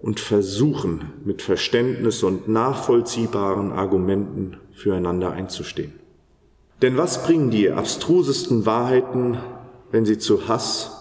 und 0.00 0.20
versuchen, 0.20 1.12
mit 1.24 1.42
Verständnis 1.42 2.22
und 2.22 2.48
nachvollziehbaren 2.48 3.72
Argumenten 3.72 4.58
füreinander 4.72 5.32
einzustehen. 5.32 5.92
Denn 6.82 6.96
was 6.96 7.24
bringen 7.24 7.50
die 7.50 7.70
abstrusesten 7.70 8.66
Wahrheiten, 8.66 9.38
wenn 9.90 10.04
sie 10.04 10.18
zu 10.18 10.48
Hass, 10.48 10.92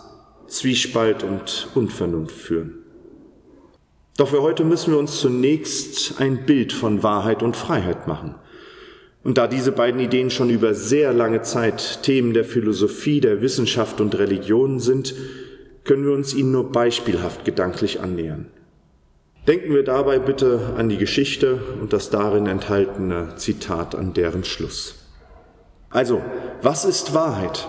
Zwiespalt 0.48 1.24
und 1.24 1.70
Unvernunft 1.76 2.36
führen? 2.36 2.86
Doch 4.18 4.30
für 4.30 4.42
heute 4.42 4.64
müssen 4.64 4.94
wir 4.94 5.00
uns 5.00 5.20
zunächst 5.20 6.22
ein 6.22 6.46
Bild 6.46 6.72
von 6.72 7.04
Wahrheit 7.04 7.44
und 7.44 7.58
Freiheit 7.58 8.08
machen. 8.08 8.36
Und 9.26 9.38
da 9.38 9.48
diese 9.48 9.74
beiden 9.74 10.00
Ideen 10.00 10.30
schon 10.30 10.50
über 10.50 10.74
sehr 10.74 11.12
lange 11.12 11.42
Zeit 11.42 12.04
Themen 12.04 12.34
der 12.34 12.46
Philosophie, 12.46 13.20
der 13.20 13.42
Wissenschaft 13.42 14.00
und 14.00 14.18
Religion 14.18 14.80
sind, 14.80 15.16
können 15.84 16.06
wir 16.06 16.14
uns 16.14 16.34
ihnen 16.34 16.52
nur 16.52 16.72
beispielhaft 16.72 17.44
gedanklich 17.44 18.00
annähern. 18.00 18.46
Denken 19.48 19.76
wir 19.76 19.84
dabei 19.84 20.18
bitte 20.18 20.74
an 20.76 20.90
die 20.90 20.98
Geschichte 20.98 21.60
und 21.80 21.94
das 21.94 22.10
darin 22.10 22.48
enthaltene 22.48 23.36
Zitat 23.36 23.94
an 23.94 24.14
deren 24.14 24.44
Schluss. 24.44 24.96
Also, 25.92 26.22
was 26.64 26.84
ist 26.84 27.14
Wahrheit? 27.14 27.68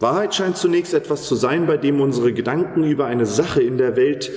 Wahrheit 0.00 0.34
scheint 0.34 0.56
zunächst 0.56 0.92
etwas 0.92 1.22
zu 1.22 1.36
sein, 1.36 1.66
bei 1.66 1.76
dem 1.76 2.00
unsere 2.00 2.32
Gedanken 2.32 2.84
über 2.84 3.06
eine 3.06 3.26
Sache 3.26 3.62
in 3.62 3.78
der 3.78 3.96
Welt 3.96 4.30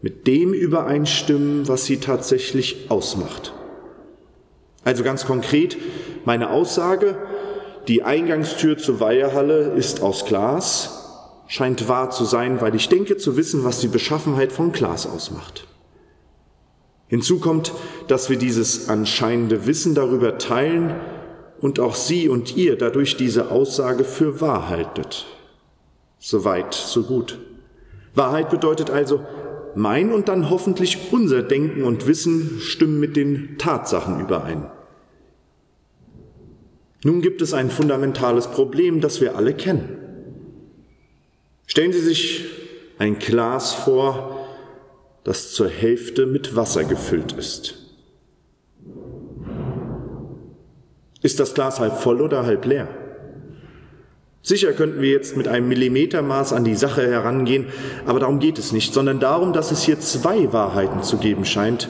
mit 0.00 0.26
dem 0.26 0.54
übereinstimmen, 0.54 1.68
was 1.68 1.84
sie 1.84 1.98
tatsächlich 1.98 2.86
ausmacht. 2.88 3.52
Also 4.84 5.04
ganz 5.04 5.26
konkret, 5.26 5.76
meine 6.24 6.50
Aussage, 6.50 7.16
die 7.86 8.02
Eingangstür 8.02 8.78
zur 8.78 9.00
Weihehalle 9.00 9.74
ist 9.76 10.02
aus 10.02 10.24
Glas, 10.24 11.01
scheint 11.52 11.86
wahr 11.86 12.08
zu 12.08 12.24
sein, 12.24 12.62
weil 12.62 12.74
ich 12.74 12.88
denke 12.88 13.18
zu 13.18 13.36
wissen, 13.36 13.62
was 13.62 13.78
die 13.78 13.88
Beschaffenheit 13.88 14.52
von 14.52 14.72
Glas 14.72 15.06
ausmacht. 15.06 15.66
Hinzu 17.08 17.40
kommt, 17.40 17.74
dass 18.08 18.30
wir 18.30 18.38
dieses 18.38 18.88
anscheinende 18.88 19.66
Wissen 19.66 19.94
darüber 19.94 20.38
teilen 20.38 20.94
und 21.60 21.78
auch 21.78 21.94
Sie 21.94 22.30
und 22.30 22.56
ihr 22.56 22.78
dadurch 22.78 23.18
diese 23.18 23.50
Aussage 23.50 24.04
für 24.04 24.40
wahr 24.40 24.70
haltet. 24.70 25.26
Soweit, 26.18 26.72
so 26.72 27.02
gut. 27.02 27.38
Wahrheit 28.14 28.48
bedeutet 28.48 28.88
also, 28.88 29.20
mein 29.74 30.10
und 30.10 30.28
dann 30.28 30.48
hoffentlich 30.48 31.12
unser 31.12 31.42
Denken 31.42 31.84
und 31.84 32.06
Wissen 32.06 32.60
stimmen 32.60 32.98
mit 32.98 33.14
den 33.14 33.58
Tatsachen 33.58 34.20
überein. 34.20 34.70
Nun 37.04 37.20
gibt 37.20 37.42
es 37.42 37.52
ein 37.52 37.68
fundamentales 37.68 38.46
Problem, 38.46 39.02
das 39.02 39.20
wir 39.20 39.36
alle 39.36 39.52
kennen. 39.52 40.01
Stellen 41.72 41.94
Sie 41.94 42.00
sich 42.00 42.44
ein 42.98 43.18
Glas 43.18 43.72
vor, 43.72 44.46
das 45.24 45.54
zur 45.54 45.70
Hälfte 45.70 46.26
mit 46.26 46.54
Wasser 46.54 46.84
gefüllt 46.84 47.32
ist. 47.32 47.76
Ist 51.22 51.40
das 51.40 51.54
Glas 51.54 51.80
halb 51.80 51.96
voll 51.96 52.20
oder 52.20 52.44
halb 52.44 52.66
leer? 52.66 52.88
Sicher 54.42 54.72
könnten 54.72 55.00
wir 55.00 55.12
jetzt 55.12 55.34
mit 55.38 55.48
einem 55.48 55.66
Millimetermaß 55.68 56.52
an 56.52 56.64
die 56.64 56.74
Sache 56.74 57.10
herangehen, 57.10 57.68
aber 58.04 58.20
darum 58.20 58.38
geht 58.38 58.58
es 58.58 58.72
nicht, 58.72 58.92
sondern 58.92 59.18
darum, 59.18 59.54
dass 59.54 59.72
es 59.72 59.82
hier 59.82 59.98
zwei 59.98 60.52
Wahrheiten 60.52 61.02
zu 61.02 61.16
geben 61.16 61.46
scheint, 61.46 61.88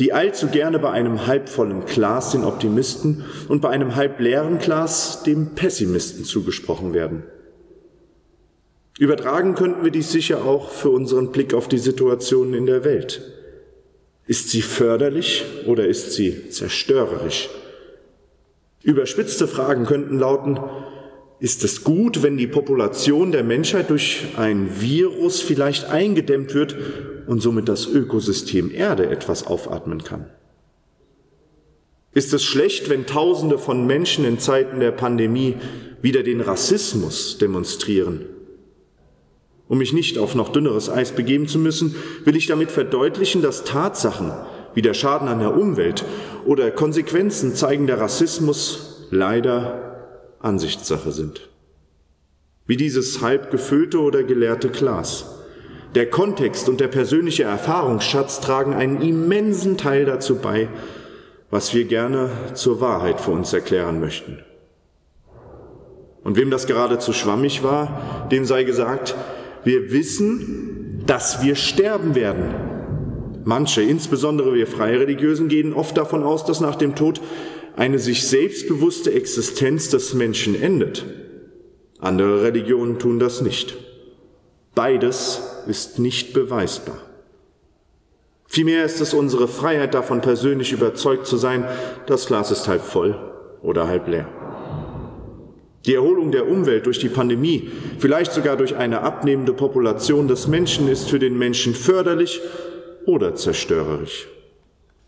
die 0.00 0.12
allzu 0.12 0.48
gerne 0.48 0.78
bei 0.78 0.90
einem 0.90 1.26
halbvollen 1.26 1.86
Glas 1.86 2.32
den 2.32 2.44
Optimisten 2.44 3.24
und 3.48 3.62
bei 3.62 3.70
einem 3.70 3.96
halb 3.96 4.20
leeren 4.20 4.58
Glas 4.58 5.22
dem 5.22 5.54
Pessimisten 5.54 6.26
zugesprochen 6.26 6.92
werden. 6.92 7.22
Übertragen 8.98 9.54
könnten 9.54 9.82
wir 9.82 9.90
dies 9.90 10.12
sicher 10.12 10.44
auch 10.44 10.70
für 10.70 10.90
unseren 10.90 11.32
Blick 11.32 11.52
auf 11.52 11.66
die 11.66 11.78
Situation 11.78 12.54
in 12.54 12.66
der 12.66 12.84
Welt. 12.84 13.22
Ist 14.26 14.50
sie 14.50 14.62
förderlich 14.62 15.44
oder 15.66 15.86
ist 15.86 16.12
sie 16.12 16.48
zerstörerisch? 16.48 17.50
Überspitzte 18.82 19.48
Fragen 19.48 19.84
könnten 19.84 20.18
lauten, 20.18 20.60
ist 21.40 21.64
es 21.64 21.82
gut, 21.82 22.22
wenn 22.22 22.36
die 22.36 22.46
Population 22.46 23.32
der 23.32 23.42
Menschheit 23.42 23.90
durch 23.90 24.26
ein 24.36 24.80
Virus 24.80 25.40
vielleicht 25.40 25.86
eingedämmt 25.86 26.54
wird 26.54 26.76
und 27.26 27.42
somit 27.42 27.68
das 27.68 27.86
Ökosystem 27.86 28.70
Erde 28.72 29.08
etwas 29.10 29.46
aufatmen 29.46 30.04
kann? 30.04 30.30
Ist 32.12 32.32
es 32.32 32.44
schlecht, 32.44 32.88
wenn 32.88 33.06
Tausende 33.06 33.58
von 33.58 33.86
Menschen 33.86 34.24
in 34.24 34.38
Zeiten 34.38 34.78
der 34.78 34.92
Pandemie 34.92 35.56
wieder 36.00 36.22
den 36.22 36.40
Rassismus 36.40 37.38
demonstrieren 37.38 38.26
um 39.68 39.78
mich 39.78 39.92
nicht 39.92 40.18
auf 40.18 40.34
noch 40.34 40.50
dünneres 40.50 40.90
Eis 40.90 41.12
begeben 41.12 41.48
zu 41.48 41.58
müssen, 41.58 41.94
will 42.24 42.36
ich 42.36 42.46
damit 42.46 42.70
verdeutlichen, 42.70 43.42
dass 43.42 43.64
Tatsachen 43.64 44.32
wie 44.74 44.82
der 44.82 44.94
Schaden 44.94 45.28
an 45.28 45.38
der 45.38 45.56
Umwelt 45.56 46.04
oder 46.44 46.70
Konsequenzen 46.70 47.54
zeigender 47.54 48.00
Rassismus 48.00 49.06
leider 49.10 49.96
Ansichtssache 50.40 51.12
sind. 51.12 51.48
Wie 52.66 52.76
dieses 52.76 53.22
halb 53.22 53.50
gefüllte 53.50 54.00
oder 54.00 54.22
geleerte 54.22 54.68
Glas. 54.68 55.26
Der 55.94 56.10
Kontext 56.10 56.68
und 56.68 56.80
der 56.80 56.88
persönliche 56.88 57.44
Erfahrungsschatz 57.44 58.40
tragen 58.40 58.74
einen 58.74 59.00
immensen 59.00 59.78
Teil 59.78 60.04
dazu 60.04 60.36
bei, 60.36 60.68
was 61.50 61.72
wir 61.72 61.84
gerne 61.84 62.30
zur 62.54 62.80
Wahrheit 62.80 63.20
für 63.20 63.30
uns 63.30 63.52
erklären 63.52 64.00
möchten. 64.00 64.40
Und 66.24 66.36
wem 66.36 66.50
das 66.50 66.66
gerade 66.66 66.98
zu 66.98 67.12
schwammig 67.12 67.62
war, 67.62 68.26
dem 68.32 68.44
sei 68.44 68.64
gesagt, 68.64 69.14
wir 69.64 69.92
wissen, 69.92 71.02
dass 71.06 71.42
wir 71.42 71.54
sterben 71.56 72.14
werden. 72.14 72.54
Manche, 73.44 73.82
insbesondere 73.82 74.54
wir 74.54 74.66
Freireligiösen, 74.66 75.48
gehen 75.48 75.74
oft 75.74 75.96
davon 75.96 76.22
aus, 76.22 76.44
dass 76.44 76.60
nach 76.60 76.76
dem 76.76 76.94
Tod 76.94 77.20
eine 77.76 77.98
sich 77.98 78.26
selbstbewusste 78.26 79.12
Existenz 79.12 79.90
des 79.90 80.14
Menschen 80.14 80.60
endet. 80.60 81.04
Andere 81.98 82.42
Religionen 82.42 82.98
tun 82.98 83.18
das 83.18 83.40
nicht. 83.40 83.76
Beides 84.74 85.42
ist 85.66 85.98
nicht 85.98 86.32
beweisbar. 86.32 86.98
Vielmehr 88.46 88.84
ist 88.84 89.00
es 89.00 89.14
unsere 89.14 89.48
Freiheit 89.48 89.94
davon, 89.94 90.20
persönlich 90.20 90.72
überzeugt 90.72 91.26
zu 91.26 91.36
sein, 91.36 91.64
das 92.06 92.26
Glas 92.26 92.50
ist 92.50 92.68
halb 92.68 92.82
voll 92.82 93.16
oder 93.62 93.88
halb 93.88 94.06
leer. 94.08 94.28
Die 95.86 95.94
Erholung 95.94 96.32
der 96.32 96.48
Umwelt 96.48 96.86
durch 96.86 96.98
die 96.98 97.10
Pandemie, 97.10 97.70
vielleicht 97.98 98.32
sogar 98.32 98.56
durch 98.56 98.74
eine 98.76 99.02
abnehmende 99.02 99.52
Population 99.52 100.28
des 100.28 100.48
Menschen, 100.48 100.88
ist 100.88 101.10
für 101.10 101.18
den 101.18 101.36
Menschen 101.36 101.74
förderlich 101.74 102.40
oder 103.04 103.34
zerstörerisch. 103.34 104.28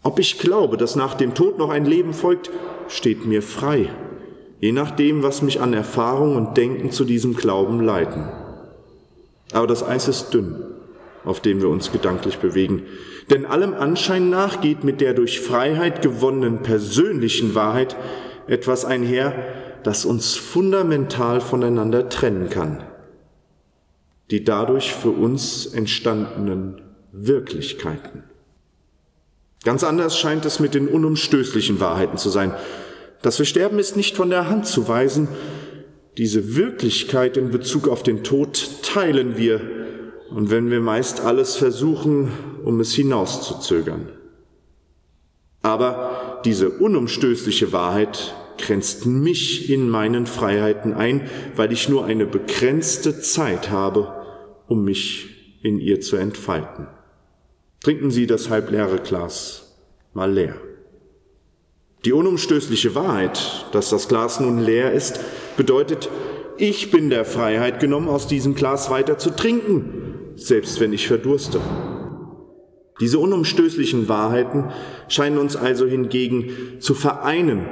Ob 0.02 0.18
ich 0.18 0.38
glaube, 0.38 0.76
dass 0.76 0.94
nach 0.94 1.14
dem 1.14 1.34
Tod 1.34 1.58
noch 1.58 1.70
ein 1.70 1.86
Leben 1.86 2.12
folgt, 2.12 2.50
steht 2.88 3.24
mir 3.26 3.42
frei, 3.42 3.88
je 4.60 4.72
nachdem, 4.72 5.22
was 5.22 5.42
mich 5.42 5.60
an 5.60 5.72
Erfahrung 5.72 6.36
und 6.36 6.56
Denken 6.56 6.90
zu 6.90 7.04
diesem 7.04 7.34
Glauben 7.34 7.80
leiten. 7.80 8.28
Aber 9.52 9.66
das 9.66 9.82
Eis 9.82 10.08
ist 10.08 10.34
dünn, 10.34 10.56
auf 11.24 11.40
dem 11.40 11.62
wir 11.62 11.68
uns 11.68 11.90
gedanklich 11.90 12.38
bewegen, 12.38 12.82
denn 13.30 13.46
allem 13.46 13.74
Anschein 13.74 14.30
nach 14.30 14.60
geht 14.60 14.84
mit 14.84 15.00
der 15.00 15.14
durch 15.14 15.40
Freiheit 15.40 16.02
gewonnenen 16.02 16.62
persönlichen 16.62 17.54
Wahrheit 17.54 17.96
etwas 18.46 18.84
einher, 18.84 19.34
das 19.86 20.04
uns 20.04 20.34
fundamental 20.34 21.40
voneinander 21.40 22.08
trennen 22.08 22.50
kann. 22.50 22.82
Die 24.32 24.42
dadurch 24.42 24.92
für 24.92 25.10
uns 25.10 25.64
entstandenen 25.64 26.82
Wirklichkeiten. 27.12 28.24
Ganz 29.62 29.84
anders 29.84 30.18
scheint 30.18 30.44
es 30.44 30.58
mit 30.58 30.74
den 30.74 30.88
unumstößlichen 30.88 31.78
Wahrheiten 31.78 32.18
zu 32.18 32.30
sein. 32.30 32.52
Das 33.22 33.36
Versterben 33.36 33.78
ist 33.78 33.96
nicht 33.96 34.16
von 34.16 34.28
der 34.28 34.50
Hand 34.50 34.66
zu 34.66 34.88
weisen. 34.88 35.28
Diese 36.18 36.56
Wirklichkeit 36.56 37.36
in 37.36 37.52
Bezug 37.52 37.86
auf 37.86 38.02
den 38.02 38.24
Tod 38.24 38.68
teilen 38.82 39.36
wir, 39.36 39.60
und 40.30 40.50
wenn 40.50 40.68
wir 40.68 40.80
meist 40.80 41.20
alles 41.20 41.54
versuchen, 41.54 42.32
um 42.64 42.80
es 42.80 42.92
hinauszuzögern. 42.92 44.08
Aber 45.62 46.40
diese 46.44 46.70
unumstößliche 46.70 47.72
Wahrheit 47.72 48.34
grenzt 48.58 49.06
mich 49.06 49.70
in 49.70 49.88
meinen 49.88 50.26
Freiheiten 50.26 50.94
ein, 50.94 51.28
weil 51.54 51.72
ich 51.72 51.88
nur 51.88 52.04
eine 52.04 52.26
begrenzte 52.26 53.20
Zeit 53.20 53.70
habe, 53.70 54.12
um 54.68 54.84
mich 54.84 55.58
in 55.62 55.78
ihr 55.78 56.00
zu 56.00 56.16
entfalten. 56.16 56.88
Trinken 57.82 58.10
Sie 58.10 58.26
das 58.26 58.50
halbleere 58.50 58.98
Glas 58.98 59.76
mal 60.12 60.32
leer. 60.32 60.56
Die 62.04 62.12
unumstößliche 62.12 62.94
Wahrheit, 62.94 63.66
dass 63.72 63.90
das 63.90 64.08
Glas 64.08 64.40
nun 64.40 64.58
leer 64.60 64.92
ist, 64.92 65.20
bedeutet, 65.56 66.08
ich 66.56 66.90
bin 66.90 67.10
der 67.10 67.24
Freiheit 67.24 67.80
genommen, 67.80 68.08
aus 68.08 68.26
diesem 68.26 68.54
Glas 68.54 68.90
weiter 68.90 69.18
zu 69.18 69.30
trinken, 69.30 70.32
selbst 70.36 70.80
wenn 70.80 70.92
ich 70.92 71.06
verdurste. 71.06 71.60
Diese 73.00 73.18
unumstößlichen 73.18 74.08
Wahrheiten 74.08 74.70
scheinen 75.08 75.38
uns 75.38 75.54
also 75.54 75.86
hingegen 75.86 76.78
zu 76.78 76.94
vereinen 76.94 77.66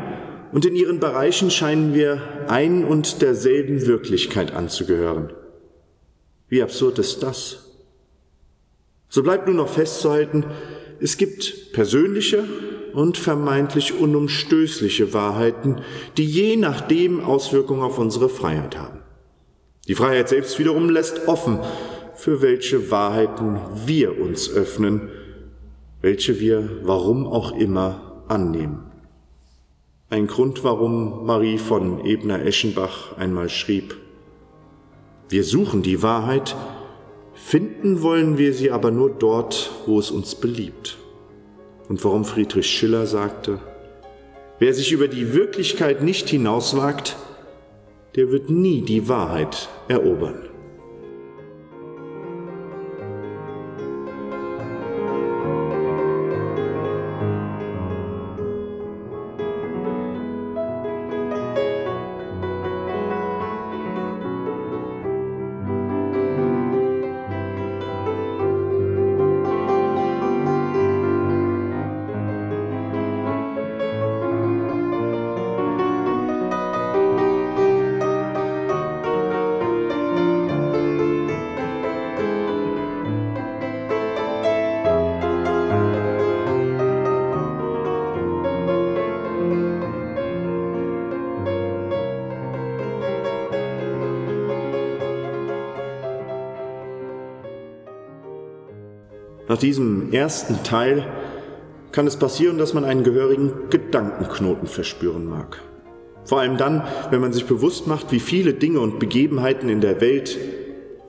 und 0.54 0.64
in 0.64 0.76
ihren 0.76 1.00
Bereichen 1.00 1.50
scheinen 1.50 1.94
wir 1.94 2.22
ein 2.46 2.84
und 2.84 3.22
derselben 3.22 3.88
Wirklichkeit 3.88 4.54
anzugehören. 4.54 5.32
Wie 6.48 6.62
absurd 6.62 7.00
ist 7.00 7.24
das? 7.24 7.72
So 9.08 9.24
bleibt 9.24 9.48
nur 9.48 9.56
noch 9.56 9.68
festzuhalten, 9.68 10.44
es 11.00 11.16
gibt 11.16 11.72
persönliche 11.72 12.44
und 12.92 13.18
vermeintlich 13.18 13.98
unumstößliche 13.98 15.12
Wahrheiten, 15.12 15.80
die 16.18 16.24
je 16.24 16.54
nachdem 16.54 17.24
Auswirkungen 17.24 17.82
auf 17.82 17.98
unsere 17.98 18.28
Freiheit 18.28 18.78
haben. 18.78 19.00
Die 19.88 19.96
Freiheit 19.96 20.28
selbst 20.28 20.60
wiederum 20.60 20.88
lässt 20.88 21.26
offen, 21.26 21.58
für 22.14 22.42
welche 22.42 22.92
Wahrheiten 22.92 23.58
wir 23.86 24.20
uns 24.20 24.48
öffnen, 24.48 25.08
welche 26.00 26.38
wir 26.38 26.70
warum 26.84 27.26
auch 27.26 27.58
immer 27.58 28.22
annehmen. 28.28 28.93
Ein 30.14 30.28
Grund, 30.28 30.62
warum 30.62 31.26
Marie 31.26 31.58
von 31.58 32.06
Ebner-Eschenbach 32.06 33.16
einmal 33.16 33.48
schrieb, 33.48 33.96
wir 35.28 35.42
suchen 35.42 35.82
die 35.82 36.04
Wahrheit, 36.04 36.54
finden 37.34 38.00
wollen 38.00 38.38
wir 38.38 38.54
sie 38.54 38.70
aber 38.70 38.92
nur 38.92 39.10
dort, 39.10 39.72
wo 39.86 39.98
es 39.98 40.12
uns 40.12 40.36
beliebt. 40.36 40.98
Und 41.88 42.04
warum 42.04 42.24
Friedrich 42.24 42.70
Schiller 42.70 43.08
sagte, 43.08 43.58
wer 44.60 44.72
sich 44.72 44.92
über 44.92 45.08
die 45.08 45.34
Wirklichkeit 45.34 46.00
nicht 46.00 46.28
hinauswagt, 46.28 47.16
der 48.14 48.30
wird 48.30 48.50
nie 48.50 48.82
die 48.82 49.08
Wahrheit 49.08 49.68
erobern. 49.88 50.48
Nach 99.48 99.58
diesem 99.58 100.12
ersten 100.12 100.62
Teil 100.62 101.06
kann 101.92 102.06
es 102.06 102.16
passieren, 102.16 102.58
dass 102.58 102.74
man 102.74 102.84
einen 102.84 103.04
gehörigen 103.04 103.52
Gedankenknoten 103.70 104.66
verspüren 104.66 105.26
mag. 105.26 105.60
Vor 106.24 106.40
allem 106.40 106.56
dann, 106.56 106.82
wenn 107.10 107.20
man 107.20 107.32
sich 107.32 107.44
bewusst 107.44 107.86
macht, 107.86 108.10
wie 108.10 108.20
viele 108.20 108.54
Dinge 108.54 108.80
und 108.80 108.98
Begebenheiten 108.98 109.68
in 109.68 109.80
der 109.80 110.00
Welt 110.00 110.38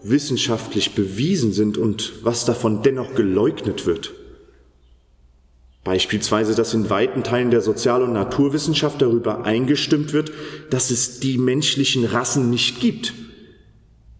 wissenschaftlich 0.03 0.93
bewiesen 0.93 1.53
sind 1.53 1.77
und 1.77 2.13
was 2.23 2.45
davon 2.45 2.83
dennoch 2.83 3.15
geleugnet 3.15 3.85
wird. 3.85 4.13
Beispielsweise, 5.85 6.55
dass 6.55 6.73
in 6.73 6.89
weiten 6.89 7.23
Teilen 7.23 7.51
der 7.51 7.61
Sozial- 7.61 8.03
und 8.03 8.13
Naturwissenschaft 8.13 9.01
darüber 9.01 9.45
eingestimmt 9.45 10.13
wird, 10.13 10.31
dass 10.69 10.91
es 10.91 11.19
die 11.19 11.37
menschlichen 11.37 12.05
Rassen 12.05 12.49
nicht 12.49 12.81
gibt 12.81 13.13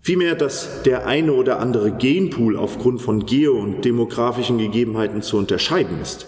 Vielmehr, 0.06 0.36
dass 0.36 0.84
der 0.84 1.08
eine 1.08 1.34
oder 1.34 1.60
andere 1.60 1.91
Genpool 1.91 2.58
aufgrund 2.58 3.02
von 3.02 3.26
geo- 3.26 3.60
und 3.60 3.86
demografischen 3.86 4.60
Gegebenheiten 4.60 5.24
zu 5.24 5.36
unterscheiden 5.36 6.00
ist. 6.00 6.28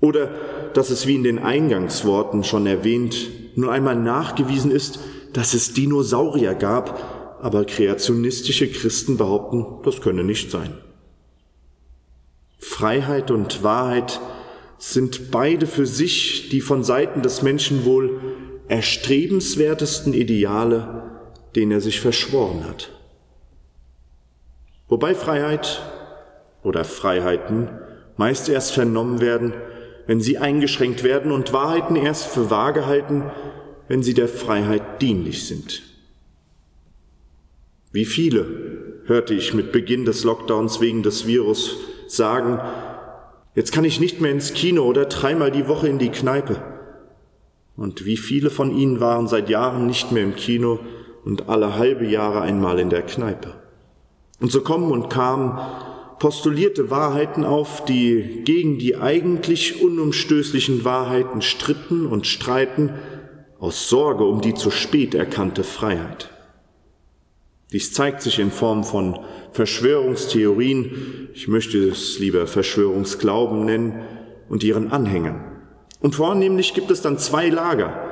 Oder 0.00 0.34
dass 0.74 0.90
es 0.90 1.06
wie 1.06 1.14
in 1.14 1.22
den 1.22 1.38
Eingangsworten 1.38 2.42
schon 2.42 2.66
erwähnt, 2.66 3.30
nur 3.54 3.70
einmal 3.70 3.94
nachgewiesen 3.94 4.72
ist, 4.72 4.98
dass 5.32 5.54
es 5.54 5.72
Dinosaurier 5.72 6.56
gab, 6.56 7.38
aber 7.40 7.64
kreationistische 7.64 8.68
Christen 8.68 9.18
behaupten, 9.18 9.66
das 9.84 10.00
könne 10.00 10.24
nicht 10.24 10.50
sein. 10.50 10.72
Freiheit 12.58 13.30
und 13.30 13.62
Wahrheit 13.62 14.20
sind 14.78 15.30
beide 15.30 15.68
für 15.68 15.86
sich 15.86 16.48
die 16.48 16.60
von 16.60 16.82
Seiten 16.82 17.22
des 17.22 17.42
Menschen 17.42 17.84
wohl 17.84 18.20
erstrebenswertesten 18.66 20.12
Ideale, 20.12 21.09
den 21.56 21.70
er 21.70 21.80
sich 21.80 22.00
verschworen 22.00 22.64
hat. 22.68 22.90
Wobei 24.88 25.14
Freiheit 25.14 25.82
oder 26.62 26.84
Freiheiten 26.84 27.68
meist 28.16 28.48
erst 28.48 28.72
vernommen 28.72 29.20
werden, 29.20 29.54
wenn 30.06 30.20
sie 30.20 30.38
eingeschränkt 30.38 31.04
werden 31.04 31.32
und 31.32 31.52
Wahrheiten 31.52 31.96
erst 31.96 32.26
für 32.26 32.50
wahr 32.50 32.72
gehalten, 32.72 33.30
wenn 33.88 34.02
sie 34.02 34.14
der 34.14 34.28
Freiheit 34.28 35.00
dienlich 35.00 35.46
sind. 35.46 35.82
Wie 37.92 38.04
viele 38.04 39.02
hörte 39.06 39.34
ich 39.34 39.54
mit 39.54 39.72
Beginn 39.72 40.04
des 40.04 40.22
Lockdowns 40.24 40.80
wegen 40.80 41.02
des 41.02 41.26
Virus 41.26 41.76
sagen, 42.06 42.60
jetzt 43.54 43.72
kann 43.72 43.84
ich 43.84 44.00
nicht 44.00 44.20
mehr 44.20 44.30
ins 44.30 44.52
Kino 44.52 44.84
oder 44.84 45.06
dreimal 45.06 45.50
die 45.50 45.66
Woche 45.66 45.88
in 45.88 45.98
die 45.98 46.10
Kneipe. 46.10 46.62
Und 47.76 48.04
wie 48.04 48.16
viele 48.16 48.50
von 48.50 48.76
ihnen 48.76 49.00
waren 49.00 49.26
seit 49.26 49.48
Jahren 49.48 49.86
nicht 49.86 50.12
mehr 50.12 50.22
im 50.22 50.36
Kino 50.36 50.80
und 51.24 51.48
alle 51.48 51.76
halbe 51.76 52.06
Jahre 52.06 52.40
einmal 52.40 52.78
in 52.78 52.90
der 52.90 53.02
Kneipe. 53.02 53.54
Und 54.40 54.50
so 54.50 54.62
kommen 54.62 54.90
und 54.90 55.10
kamen 55.10 55.58
postulierte 56.18 56.90
Wahrheiten 56.90 57.44
auf, 57.44 57.84
die 57.84 58.42
gegen 58.44 58.78
die 58.78 58.96
eigentlich 58.96 59.82
unumstößlichen 59.82 60.84
Wahrheiten 60.84 61.42
stritten 61.42 62.06
und 62.06 62.26
streiten, 62.26 62.94
aus 63.58 63.88
Sorge 63.88 64.24
um 64.24 64.40
die 64.40 64.54
zu 64.54 64.70
spät 64.70 65.14
erkannte 65.14 65.64
Freiheit. 65.64 66.30
Dies 67.72 67.92
zeigt 67.92 68.22
sich 68.22 68.38
in 68.38 68.50
Form 68.50 68.84
von 68.84 69.18
Verschwörungstheorien, 69.52 71.28
ich 71.34 71.46
möchte 71.48 71.78
es 71.78 72.18
lieber 72.18 72.46
Verschwörungsglauben 72.46 73.64
nennen, 73.64 74.00
und 74.48 74.64
ihren 74.64 74.90
Anhängern. 74.90 75.44
Und 76.00 76.16
vornehmlich 76.16 76.74
gibt 76.74 76.90
es 76.90 77.00
dann 77.00 77.18
zwei 77.18 77.48
Lager, 77.48 78.10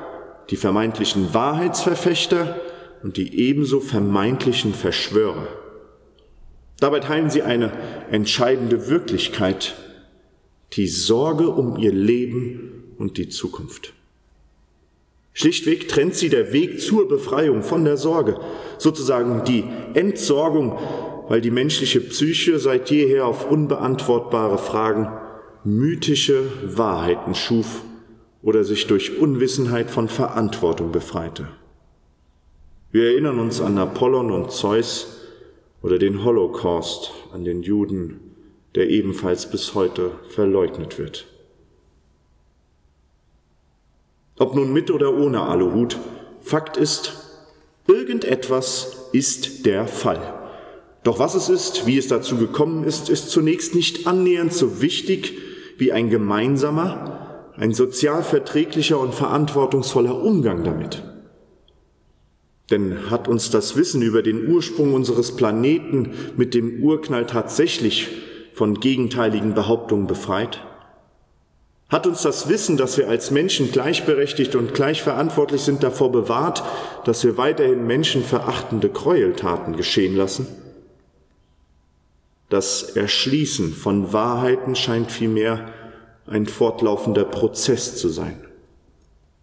die 0.51 0.57
vermeintlichen 0.57 1.35
Wahrheitsverfechter 1.35 2.61
und 3.03 3.17
die 3.17 3.39
ebenso 3.39 3.81
vermeintlichen 3.81 4.75
Verschwörer. 4.75 5.49
Dabei 6.81 7.01
teilen 7.01 7.31
sie 7.31 7.43
eine 7.43 7.73
entscheidende 8.11 8.89
Wirklichkeit, 8.89 9.75
die 10.75 10.87
Sorge 10.87 11.49
um 11.49 11.77
ihr 11.77 11.93
Leben 11.93 12.95
und 12.99 13.17
die 13.17 13.29
Zukunft. 13.29 13.95
Schlichtweg 15.33 15.89
trennt 15.89 16.15
sie 16.15 16.29
der 16.29 16.53
Weg 16.53 16.81
zur 16.81 17.09
Befreiung 17.09 17.63
von 17.63 17.85
der 17.85 17.97
Sorge, 17.97 18.41
sozusagen 18.77 19.45
die 19.45 19.65
Entsorgung, 19.95 20.79
weil 21.29 21.41
die 21.41 21.51
menschliche 21.51 22.01
Psyche 22.01 22.59
seit 22.59 22.91
jeher 22.91 23.27
auf 23.27 23.49
unbeantwortbare 23.49 24.59
Fragen 24.59 25.09
mythische 25.65 26.45
Wahrheiten 26.65 27.35
schuf 27.35 27.83
oder 28.43 28.65
sich 28.65 28.87
durch 28.87 29.19
Unwissenheit 29.19 29.91
von 29.91 30.09
Verantwortung 30.09 30.91
befreite. 30.91 31.49
Wir 32.91 33.11
erinnern 33.11 33.39
uns 33.39 33.61
an 33.61 33.77
Apollon 33.77 34.31
und 34.31 34.51
Zeus 34.51 35.19
oder 35.83 35.99
den 35.99 36.25
Holocaust 36.25 37.13
an 37.35 37.45
den 37.45 37.63
Juden, 37.63 38.21
der 38.75 38.89
ebenfalls 38.89 39.51
bis 39.51 39.75
heute 39.75 40.13
verleugnet 40.31 40.99
wird. 40.99 41.27
Ob 44.39 44.55
nun 44.55 44.73
mit 44.73 44.91
oder 44.91 45.15
ohne 45.15 45.43
Aluhut, 45.43 45.99
Fakt 46.41 46.79
ist, 46.79 47.13
irgendetwas 47.87 49.09
ist 49.13 49.67
der 49.67 49.87
Fall. 49.87 50.35
Doch 51.03 51.19
was 51.19 51.35
es 51.35 51.51
ist, 51.51 51.87
wie 51.87 51.99
es 51.99 52.09
dazu 52.09 52.37
gekommen 52.39 52.85
ist, 52.85 53.11
ist 53.11 53.29
zunächst 53.29 53.75
nicht 53.75 54.07
annähernd 54.07 54.53
so 54.53 54.81
wichtig 54.81 55.37
wie 55.77 55.93
ein 55.93 56.09
gemeinsamer, 56.09 57.51
ein 57.57 57.75
sozial 57.75 58.23
verträglicher 58.23 58.99
und 58.99 59.15
verantwortungsvoller 59.15 60.23
Umgang 60.23 60.65
damit. 60.65 61.03
Denn 62.71 63.11
hat 63.11 63.29
uns 63.29 63.51
das 63.51 63.77
Wissen 63.77 64.03
über 64.03 64.23
den 64.23 64.49
Ursprung 64.49 64.93
unseres 64.93 65.37
Planeten 65.37 66.11
mit 66.37 66.55
dem 66.55 66.83
Urknall 66.83 67.27
tatsächlich 67.27 68.09
von 68.53 68.79
gegenteiligen 68.81 69.55
Behauptungen 69.55 70.07
befreit? 70.07 70.61
Hat 71.89 72.07
uns 72.07 72.21
das 72.21 72.51
Wissen, 72.51 72.77
dass 72.77 72.99
wir 72.99 73.09
als 73.09 73.31
Menschen 73.31 73.73
gleichberechtigt 73.73 74.55
und 74.55 74.75
gleichverantwortlich 74.75 75.63
sind, 75.63 75.83
davor 75.83 76.13
bewahrt, 76.13 76.63
dass 77.05 77.25
wir 77.25 77.39
weiterhin 77.39 77.87
menschenverachtende 77.87 78.91
Gräueltaten 78.91 79.75
geschehen 79.75 80.15
lassen? 80.15 80.47
Das 82.51 82.83
Erschließen 82.83 83.73
von 83.73 84.13
Wahrheiten 84.13 84.77
scheint 84.77 85.11
vielmehr 85.11 85.73
ein 86.27 86.47
fortlaufender 86.47 87.25
Prozess 87.25 87.97
zu 87.97 88.09
sein. 88.09 88.48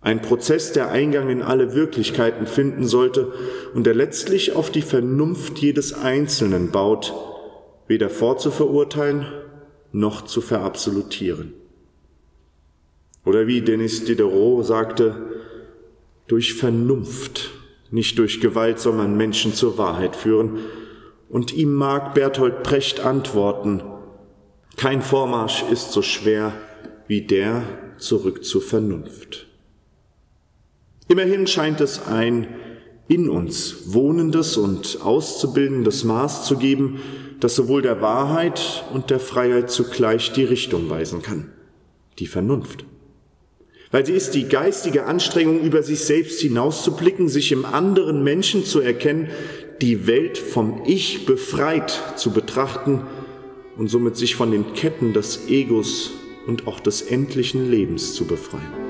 Ein 0.05 0.21
Prozess, 0.21 0.71
der 0.71 0.91
Eingang 0.91 1.31
in 1.31 1.41
alle 1.41 1.73
Wirklichkeiten 1.73 2.45
finden 2.45 2.85
sollte 2.85 3.33
und 3.73 3.87
der 3.87 3.95
letztlich 3.95 4.55
auf 4.55 4.69
die 4.69 4.83
Vernunft 4.83 5.57
jedes 5.57 5.93
Einzelnen 5.93 6.69
baut, 6.69 7.11
weder 7.87 8.11
vorzuverurteilen 8.11 9.25
noch 9.91 10.21
zu 10.21 10.41
verabsolutieren. 10.41 11.53
Oder 13.25 13.47
wie 13.47 13.61
Denis 13.61 14.05
Diderot 14.05 14.63
sagte, 14.67 15.15
durch 16.27 16.53
Vernunft, 16.53 17.49
nicht 17.89 18.19
durch 18.19 18.39
Gewalt 18.39 18.79
soll 18.79 18.93
man 18.93 19.17
Menschen 19.17 19.55
zur 19.55 19.79
Wahrheit 19.79 20.15
führen. 20.15 20.59
Und 21.29 21.51
ihm 21.51 21.73
mag 21.73 22.13
Bertolt 22.13 22.61
Brecht 22.61 22.99
antworten, 22.99 23.81
kein 24.77 25.01
Vormarsch 25.01 25.63
ist 25.71 25.93
so 25.93 26.03
schwer 26.03 26.53
wie 27.07 27.21
der 27.21 27.63
zurück 27.97 28.45
zur 28.45 28.61
Vernunft. 28.61 29.44
Immerhin 31.07 31.47
scheint 31.47 31.81
es 31.81 32.07
ein 32.07 32.47
in 33.07 33.29
uns 33.29 33.93
wohnendes 33.93 34.57
und 34.57 34.99
auszubildendes 35.03 36.03
Maß 36.03 36.45
zu 36.45 36.57
geben, 36.57 36.99
das 37.39 37.55
sowohl 37.55 37.81
der 37.81 38.01
Wahrheit 38.01 38.85
und 38.93 39.09
der 39.09 39.19
Freiheit 39.19 39.69
zugleich 39.69 40.31
die 40.33 40.43
Richtung 40.43 40.89
weisen 40.89 41.21
kann, 41.21 41.51
die 42.17 42.27
Vernunft 42.27 42.85
weil 43.95 44.05
sie 44.05 44.11
ist 44.11 44.31
die 44.31 44.49
geistige 44.49 45.05
Anstrengung, 45.05 45.61
über 45.61 45.81
sich 45.81 46.01
selbst 46.01 46.41
hinauszublicken, 46.41 47.29
sich 47.29 47.53
im 47.53 47.63
anderen 47.63 48.25
Menschen 48.25 48.65
zu 48.65 48.81
erkennen, 48.81 49.29
die 49.81 50.05
Welt 50.05 50.37
vom 50.37 50.81
Ich 50.85 51.25
befreit 51.25 52.03
zu 52.17 52.31
betrachten 52.31 53.03
und 53.77 53.87
somit 53.87 54.17
sich 54.17 54.35
von 54.35 54.51
den 54.51 54.73
Ketten 54.73 55.13
des 55.13 55.47
Egos 55.47 56.11
und 56.45 56.67
auch 56.67 56.81
des 56.81 57.03
endlichen 57.03 57.71
Lebens 57.71 58.13
zu 58.13 58.25
befreien. 58.25 58.84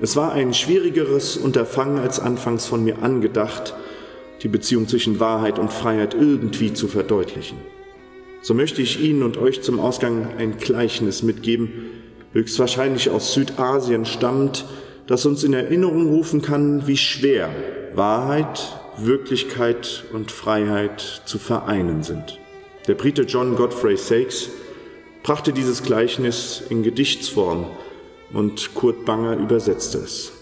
Es 0.00 0.14
war 0.14 0.32
ein 0.32 0.54
schwierigeres 0.54 1.36
Unterfangen 1.36 1.98
als 1.98 2.20
anfangs 2.20 2.66
von 2.66 2.84
mir 2.84 3.02
angedacht, 3.02 3.74
die 4.42 4.48
Beziehung 4.48 4.86
zwischen 4.86 5.18
Wahrheit 5.18 5.58
und 5.58 5.72
Freiheit 5.72 6.14
irgendwie 6.14 6.72
zu 6.72 6.86
verdeutlichen. 6.86 7.58
So 8.40 8.54
möchte 8.54 8.80
ich 8.80 9.00
Ihnen 9.00 9.24
und 9.24 9.36
euch 9.36 9.62
zum 9.62 9.80
Ausgang 9.80 10.28
ein 10.38 10.58
Gleichnis 10.58 11.24
mitgeben, 11.24 11.70
höchstwahrscheinlich 12.32 13.10
aus 13.10 13.34
Südasien 13.34 14.04
stammt, 14.04 14.66
das 15.08 15.26
uns 15.26 15.42
in 15.42 15.52
Erinnerung 15.52 16.08
rufen 16.08 16.42
kann, 16.42 16.86
wie 16.86 16.96
schwer 16.96 17.50
Wahrheit, 17.94 18.78
Wirklichkeit 18.98 20.04
und 20.12 20.30
Freiheit 20.30 21.22
zu 21.24 21.38
vereinen 21.38 22.04
sind. 22.04 22.38
Der 22.86 22.94
Brite 22.94 23.22
John 23.22 23.56
Godfrey 23.56 23.96
Sakes 23.96 24.50
brachte 25.24 25.52
dieses 25.52 25.82
Gleichnis 25.82 26.62
in 26.70 26.84
Gedichtsform 26.84 27.66
und 28.32 28.74
Kurt 28.74 29.04
Banger 29.04 29.36
übersetzte 29.36 29.98
es. 29.98 30.32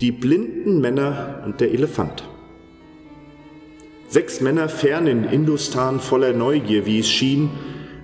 Die 0.00 0.12
blinden 0.12 0.80
Männer 0.80 1.42
und 1.44 1.60
der 1.60 1.72
Elefant. 1.72 2.22
Sechs 4.08 4.40
Männer 4.40 4.68
fern 4.68 5.06
in 5.06 5.24
Industan 5.24 6.00
voller 6.00 6.32
Neugier, 6.32 6.86
wie 6.86 7.00
es 7.00 7.08
schien, 7.08 7.50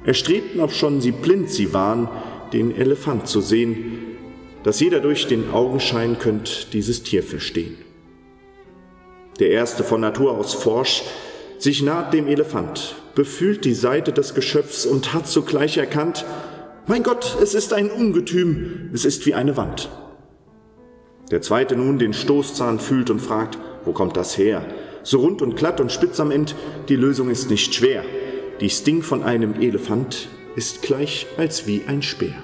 erstrebten, 0.04 0.60
ob 0.60 0.72
schon 0.72 1.00
sie 1.00 1.12
blind 1.12 1.50
sie 1.50 1.72
waren, 1.72 2.08
den 2.52 2.76
Elefant 2.76 3.28
zu 3.28 3.40
sehen, 3.40 4.16
dass 4.64 4.80
jeder 4.80 5.00
durch 5.00 5.26
den 5.28 5.50
Augenschein 5.52 6.18
könnt 6.18 6.72
dieses 6.72 7.02
Tier 7.04 7.22
verstehen. 7.22 7.76
Der 9.38 9.50
erste 9.50 9.84
von 9.84 10.00
Natur 10.00 10.36
aus 10.36 10.54
forsch, 10.54 11.02
sich 11.58 11.82
naht 11.82 12.12
dem 12.12 12.26
Elefant, 12.26 12.96
befühlt 13.14 13.64
die 13.64 13.74
Seite 13.74 14.12
des 14.12 14.34
Geschöpfs 14.34 14.86
und 14.86 15.14
hat 15.14 15.26
zugleich 15.26 15.76
erkannt, 15.76 16.24
mein 16.86 17.02
Gott, 17.02 17.36
es 17.42 17.54
ist 17.54 17.72
ein 17.72 17.90
Ungetüm, 17.90 18.90
es 18.92 19.04
ist 19.04 19.26
wie 19.26 19.34
eine 19.34 19.56
Wand. 19.56 19.88
Der 21.30 21.40
zweite 21.40 21.76
nun 21.76 21.98
den 21.98 22.12
Stoßzahn 22.12 22.78
fühlt 22.78 23.10
und 23.10 23.20
fragt, 23.20 23.58
wo 23.84 23.92
kommt 23.92 24.16
das 24.16 24.36
her? 24.36 24.64
So 25.02 25.20
rund 25.20 25.42
und 25.42 25.56
glatt 25.56 25.80
und 25.80 25.92
spitz 25.92 26.20
am 26.20 26.30
End, 26.30 26.54
die 26.88 26.96
Lösung 26.96 27.30
ist 27.30 27.50
nicht 27.50 27.74
schwer. 27.74 28.04
Die 28.60 28.70
Sting 28.70 29.02
von 29.02 29.22
einem 29.22 29.60
Elefant 29.60 30.28
ist 30.56 30.82
gleich 30.82 31.26
als 31.36 31.66
wie 31.66 31.82
ein 31.86 32.02
Speer. 32.02 32.34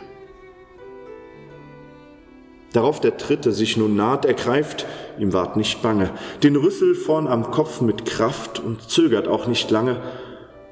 Darauf 2.72 3.00
der 3.00 3.12
Dritte 3.12 3.52
sich 3.52 3.76
nun 3.76 3.96
naht, 3.96 4.24
ergreift, 4.24 4.86
ihm 5.18 5.32
ward 5.32 5.56
nicht 5.56 5.82
bange, 5.82 6.10
den 6.42 6.56
Rüssel 6.56 6.94
vorn 6.94 7.26
am 7.26 7.50
Kopf 7.50 7.80
mit 7.80 8.06
Kraft 8.06 8.60
und 8.60 8.88
zögert 8.88 9.26
auch 9.26 9.46
nicht 9.46 9.70
lange, 9.70 10.00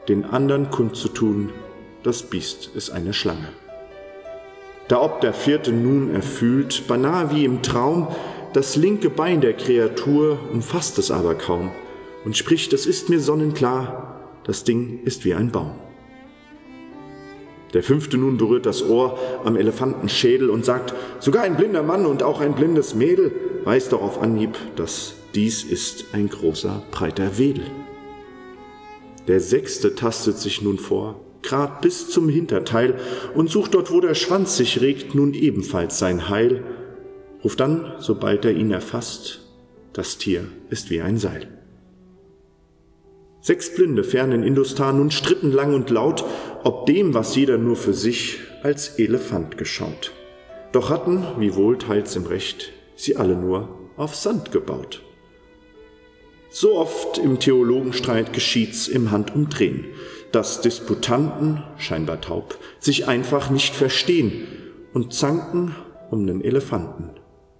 den 0.08 0.24
andern 0.24 0.70
kundzutun, 0.70 1.50
das 2.08 2.22
Biest 2.22 2.70
ist 2.74 2.88
eine 2.88 3.12
Schlange. 3.12 3.50
Da 4.88 5.02
ob 5.02 5.20
der 5.20 5.34
Vierte 5.34 5.72
nun 5.72 6.14
erfühlt, 6.14 6.88
beinahe 6.88 7.30
wie 7.30 7.44
im 7.44 7.60
Traum, 7.60 8.08
das 8.54 8.76
linke 8.76 9.10
Bein 9.10 9.42
der 9.42 9.52
Kreatur 9.52 10.38
umfasst 10.50 10.98
es 10.98 11.10
aber 11.10 11.34
kaum 11.34 11.70
und 12.24 12.34
spricht, 12.34 12.72
es 12.72 12.86
ist 12.86 13.10
mir 13.10 13.20
sonnenklar, 13.20 14.22
das 14.44 14.64
Ding 14.64 15.00
ist 15.04 15.26
wie 15.26 15.34
ein 15.34 15.52
Baum. 15.52 15.72
Der 17.74 17.82
fünfte 17.82 18.16
nun 18.16 18.38
berührt 18.38 18.64
das 18.64 18.82
Ohr 18.88 19.18
am 19.44 19.56
Elefantenschädel 19.56 20.48
und 20.48 20.64
sagt, 20.64 20.94
sogar 21.18 21.42
ein 21.42 21.58
blinder 21.58 21.82
Mann 21.82 22.06
und 22.06 22.22
auch 22.22 22.40
ein 22.40 22.54
blindes 22.54 22.94
Mädel 22.94 23.32
weiß 23.64 23.90
doch 23.90 24.00
auf 24.00 24.22
Anhieb, 24.22 24.56
dass 24.76 25.16
dies 25.34 25.62
ist 25.62 26.06
ein 26.14 26.30
großer, 26.30 26.82
breiter 26.90 27.36
Wedel. 27.36 27.66
Der 29.26 29.40
sechste 29.40 29.94
tastet 29.94 30.38
sich 30.38 30.62
nun 30.62 30.78
vor, 30.78 31.20
grad 31.42 31.80
bis 31.80 32.10
zum 32.10 32.28
Hinterteil 32.28 32.98
und 33.34 33.50
sucht 33.50 33.74
dort, 33.74 33.92
wo 33.92 34.00
der 34.00 34.14
Schwanz 34.14 34.56
sich 34.56 34.80
regt, 34.80 35.14
nun 35.14 35.34
ebenfalls 35.34 35.98
sein 35.98 36.28
Heil, 36.28 36.64
ruft 37.44 37.60
dann, 37.60 37.92
sobald 37.98 38.44
er 38.44 38.52
ihn 38.52 38.70
erfasst, 38.70 39.40
das 39.92 40.18
Tier 40.18 40.44
ist 40.70 40.90
wie 40.90 41.00
ein 41.00 41.18
Seil. 41.18 41.48
Sechs 43.40 43.74
Blinde 43.74 44.04
fern 44.04 44.32
in 44.32 44.42
Industan 44.42 44.98
nun 44.98 45.10
stritten 45.10 45.52
lang 45.52 45.74
und 45.74 45.90
laut, 45.90 46.24
ob 46.64 46.86
dem, 46.86 47.14
was 47.14 47.36
jeder 47.36 47.56
nur 47.56 47.76
für 47.76 47.94
sich 47.94 48.40
als 48.62 48.98
Elefant 48.98 49.56
geschaut. 49.56 50.12
Doch 50.72 50.90
hatten, 50.90 51.24
wie 51.38 51.54
wohl 51.54 51.78
teils 51.78 52.14
im 52.16 52.26
Recht, 52.26 52.72
sie 52.94 53.16
alle 53.16 53.36
nur 53.36 53.68
auf 53.96 54.14
Sand 54.14 54.52
gebaut. 54.52 55.02
So 56.50 56.76
oft 56.76 57.18
im 57.18 57.38
Theologenstreit 57.38 58.32
geschieht's 58.32 58.88
im 58.88 59.10
Handumdrehen, 59.10 59.86
dass 60.32 60.60
Disputanten, 60.60 61.62
scheinbar 61.78 62.20
taub, 62.20 62.58
sich 62.78 63.08
einfach 63.08 63.50
nicht 63.50 63.74
verstehen 63.74 64.46
und 64.92 65.12
zanken 65.12 65.74
um 66.10 66.24
nen 66.24 66.42
Elefanten, 66.42 67.10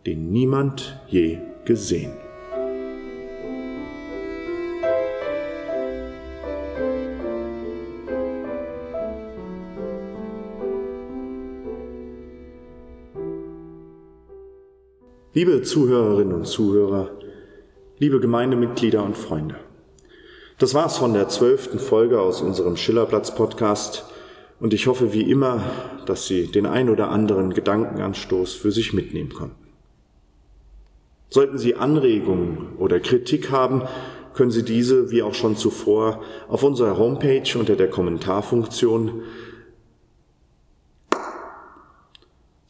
den 0.07 0.31
niemand 0.31 1.01
je 1.09 1.39
gesehen. 1.65 2.13
Liebe 15.35 15.63
Zuhörerinnen 15.63 16.35
und 16.35 16.47
Zuhörer, 16.47 17.11
liebe 17.99 18.19
Gemeindemitglieder 18.19 19.05
und 19.05 19.17
Freunde, 19.17 19.57
das 20.59 20.75
war's 20.75 20.99
von 20.99 21.14
der 21.14 21.29
zwölften 21.29 21.79
Folge 21.79 22.21
aus 22.21 22.40
unserem 22.42 22.77
Schillerplatz-Podcast 22.77 24.05
und 24.61 24.75
ich 24.75 24.87
hoffe 24.88 25.12
wie 25.12 25.31
immer, 25.31 25.62
dass 26.07 26.27
Sie 26.27 26.47
den 26.47 26.66
ein 26.66 26.90
oder 26.90 27.11
anderen 27.11 27.55
Gedankenanstoß 27.55 28.55
für 28.55 28.73
sich 28.73 28.92
mitnehmen 28.92 29.33
konnten. 29.33 29.68
Sollten 31.31 31.59
Sie 31.59 31.77
Anregungen 31.77 32.77
oder 32.79 32.99
Kritik 33.01 33.51
haben, 33.51 33.83
können 34.35 34.51
Sie 34.51 34.64
diese, 34.64 35.11
wie 35.11 35.23
auch 35.23 35.35
schon 35.35 35.57
zuvor, 35.57 36.23
auf 36.49 36.62
unserer 36.62 36.99
Homepage 36.99 37.59
unter 37.59 37.77
der 37.77 37.90
Kommentarfunktion 37.90 39.23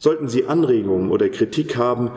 Sollten 0.01 0.29
Sie 0.29 0.45
Anregungen 0.45 1.11
oder 1.11 1.27
Kritik 1.27 1.75
haben, 1.75 2.11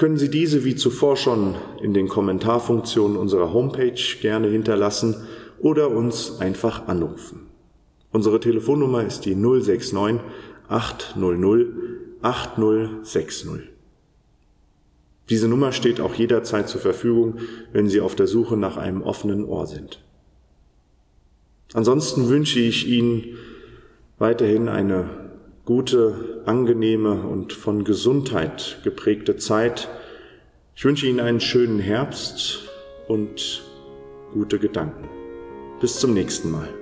können 0.00 0.16
Sie 0.16 0.30
diese 0.30 0.64
wie 0.64 0.76
zuvor 0.76 1.18
schon 1.18 1.56
in 1.82 1.92
den 1.92 2.08
Kommentarfunktionen 2.08 3.18
unserer 3.18 3.52
Homepage 3.52 4.00
gerne 4.22 4.48
hinterlassen 4.48 5.14
oder 5.58 5.90
uns 5.90 6.40
einfach 6.40 6.88
anrufen. 6.88 7.48
Unsere 8.10 8.40
Telefonnummer 8.40 9.04
ist 9.04 9.26
die 9.26 9.34
069 9.34 10.22
800 10.68 11.66
8060. 12.22 13.50
Diese 15.28 15.48
Nummer 15.48 15.70
steht 15.70 16.00
auch 16.00 16.14
jederzeit 16.14 16.70
zur 16.70 16.80
Verfügung, 16.80 17.34
wenn 17.74 17.90
Sie 17.90 18.00
auf 18.00 18.14
der 18.14 18.26
Suche 18.26 18.56
nach 18.56 18.78
einem 18.78 19.02
offenen 19.02 19.44
Ohr 19.44 19.66
sind. 19.66 20.02
Ansonsten 21.74 22.30
wünsche 22.30 22.58
ich 22.58 22.88
Ihnen 22.88 23.36
weiterhin 24.18 24.70
eine 24.70 25.19
gute, 25.70 26.42
angenehme 26.46 27.12
und 27.12 27.52
von 27.52 27.84
Gesundheit 27.84 28.80
geprägte 28.82 29.36
Zeit. 29.36 29.88
Ich 30.74 30.84
wünsche 30.84 31.06
Ihnen 31.06 31.20
einen 31.20 31.38
schönen 31.38 31.78
Herbst 31.78 32.68
und 33.06 33.62
gute 34.32 34.58
Gedanken. 34.58 35.08
Bis 35.80 36.00
zum 36.00 36.12
nächsten 36.12 36.50
Mal. 36.50 36.79